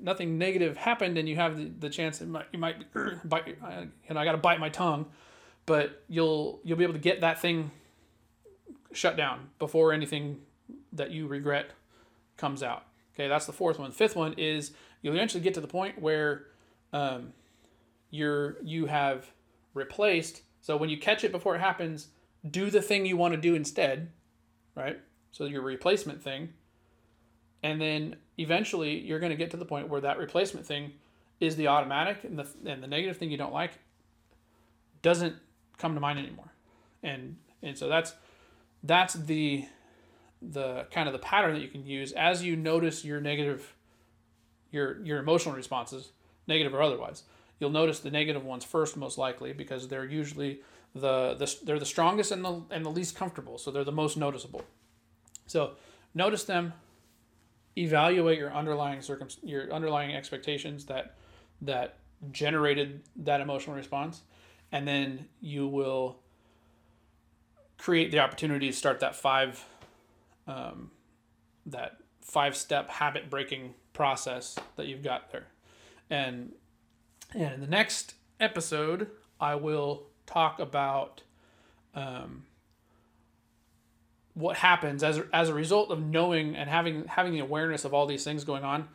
nothing 0.00 0.38
negative 0.38 0.76
happened 0.76 1.18
and 1.18 1.28
you 1.28 1.36
have 1.36 1.56
the, 1.56 1.70
the 1.78 1.90
chance 1.90 2.18
that 2.18 2.26
might, 2.26 2.46
you 2.52 2.58
might 2.58 2.76
bite 3.28 3.46
you 3.46 3.56
know 4.10 4.18
I 4.18 4.24
got 4.24 4.32
to 4.32 4.38
bite 4.38 4.58
my 4.58 4.68
tongue 4.68 5.06
but 5.66 6.02
you'll 6.08 6.60
you'll 6.64 6.78
be 6.78 6.84
able 6.84 6.94
to 6.94 6.98
get 6.98 7.20
that 7.20 7.40
thing 7.40 7.70
shut 8.94 9.16
down 9.16 9.50
before 9.58 9.92
anything 9.92 10.40
that 10.92 11.10
you 11.10 11.26
regret 11.26 11.70
comes 12.36 12.62
out. 12.62 12.84
Okay, 13.14 13.28
that's 13.28 13.46
the 13.46 13.52
fourth 13.52 13.78
one. 13.78 13.90
The 13.90 13.96
fifth 13.96 14.16
one 14.16 14.34
is 14.36 14.72
you'll 15.02 15.14
eventually 15.14 15.42
get 15.42 15.54
to 15.54 15.60
the 15.60 15.68
point 15.68 16.00
where 16.00 16.46
um, 16.92 17.32
you're 18.10 18.56
you 18.62 18.86
have 18.86 19.30
replaced. 19.72 20.42
So 20.60 20.76
when 20.76 20.88
you 20.88 20.98
catch 20.98 21.24
it 21.24 21.32
before 21.32 21.54
it 21.54 21.60
happens, 21.60 22.08
do 22.48 22.70
the 22.70 22.82
thing 22.82 23.06
you 23.06 23.16
want 23.16 23.34
to 23.34 23.40
do 23.40 23.54
instead, 23.54 24.10
right? 24.74 24.98
So 25.30 25.44
your 25.44 25.62
replacement 25.62 26.22
thing, 26.22 26.50
and 27.62 27.80
then 27.80 28.16
eventually 28.38 28.98
you're 29.00 29.20
going 29.20 29.30
to 29.30 29.36
get 29.36 29.50
to 29.52 29.56
the 29.56 29.64
point 29.64 29.88
where 29.88 30.00
that 30.00 30.18
replacement 30.18 30.66
thing 30.66 30.92
is 31.40 31.56
the 31.56 31.68
automatic 31.68 32.24
and 32.24 32.38
the 32.38 32.46
and 32.64 32.82
the 32.82 32.86
negative 32.86 33.16
thing 33.16 33.30
you 33.30 33.36
don't 33.36 33.52
like 33.52 33.72
doesn't 35.02 35.36
come 35.76 35.94
to 35.94 36.00
mind 36.00 36.18
anymore, 36.18 36.52
and 37.02 37.36
and 37.62 37.76
so 37.76 37.88
that's 37.88 38.14
that's 38.84 39.14
the 39.14 39.66
the 40.40 40.86
kind 40.92 41.08
of 41.08 41.14
the 41.14 41.18
pattern 41.18 41.54
that 41.54 41.62
you 41.62 41.68
can 41.68 41.86
use 41.86 42.12
as 42.12 42.44
you 42.44 42.54
notice 42.54 43.04
your 43.04 43.20
negative 43.20 43.74
your 44.70 45.00
your 45.02 45.18
emotional 45.18 45.54
responses 45.54 46.12
negative 46.46 46.74
or 46.74 46.82
otherwise. 46.82 47.22
You'll 47.58 47.70
notice 47.70 48.00
the 48.00 48.10
negative 48.10 48.44
ones 48.44 48.64
first 48.64 48.96
most 48.96 49.16
likely 49.16 49.52
because 49.52 49.88
they're 49.88 50.04
usually 50.04 50.60
the, 50.94 51.34
the 51.34 51.56
they're 51.64 51.78
the 51.78 51.86
strongest 51.86 52.30
and 52.30 52.44
the 52.44 52.62
and 52.70 52.84
the 52.84 52.90
least 52.90 53.16
comfortable 53.16 53.58
so 53.58 53.70
they're 53.70 53.84
the 53.84 53.92
most 53.92 54.16
noticeable. 54.16 54.62
So 55.46 55.72
notice 56.14 56.44
them 56.44 56.74
evaluate 57.76 58.38
your 58.38 58.52
underlying 58.52 59.00
circum 59.00 59.28
your 59.42 59.72
underlying 59.72 60.14
expectations 60.14 60.84
that 60.86 61.16
that 61.62 61.98
generated 62.30 63.02
that 63.16 63.40
emotional 63.40 63.74
response 63.74 64.22
and 64.72 64.86
then 64.86 65.26
you 65.40 65.66
will 65.66 66.18
create 67.84 68.10
the 68.10 68.18
opportunity 68.18 68.68
to 68.68 68.72
start 68.72 69.00
that 69.00 69.14
five 69.14 69.62
um, 70.46 70.90
that 71.66 71.98
five 72.22 72.56
step 72.56 72.88
habit 72.88 73.28
breaking 73.28 73.74
process 73.92 74.56
that 74.76 74.86
you've 74.86 75.02
got 75.02 75.30
there. 75.30 75.46
And 76.08 76.52
and 77.34 77.54
in 77.54 77.60
the 77.60 77.66
next 77.66 78.14
episode 78.40 79.10
i 79.40 79.54
will 79.54 80.04
talk 80.26 80.58
about 80.58 81.22
um, 81.94 82.44
what 84.34 84.56
happens 84.56 85.02
as, 85.04 85.20
as 85.32 85.48
a 85.48 85.54
result 85.54 85.90
of 85.90 86.04
knowing 86.04 86.56
and 86.56 86.68
having 86.68 87.06
having 87.06 87.32
the 87.32 87.38
awareness 87.38 87.84
of 87.84 87.94
all 87.94 88.06
these 88.06 88.24
things 88.24 88.44
going 88.44 88.64
on 88.64 88.88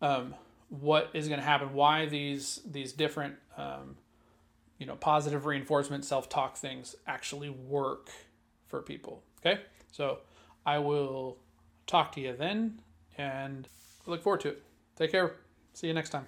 um, 0.00 0.34
what 0.68 1.10
is 1.14 1.28
going 1.28 1.40
to 1.40 1.46
happen 1.46 1.74
why 1.74 2.06
these 2.06 2.60
these 2.66 2.92
different 2.92 3.34
um, 3.56 3.96
you 4.78 4.86
know 4.86 4.96
positive 4.96 5.46
reinforcement 5.46 6.04
self-talk 6.04 6.56
things 6.56 6.96
actually 7.06 7.50
work 7.50 8.10
for 8.66 8.82
people. 8.82 9.22
Okay? 9.40 9.60
So 9.92 10.18
I 10.64 10.78
will 10.78 11.38
talk 11.86 12.12
to 12.12 12.20
you 12.20 12.34
then 12.36 12.80
and 13.18 13.68
look 14.06 14.22
forward 14.22 14.40
to 14.40 14.48
it. 14.48 14.62
Take 14.96 15.12
care. 15.12 15.36
See 15.72 15.86
you 15.86 15.94
next 15.94 16.10
time. 16.10 16.26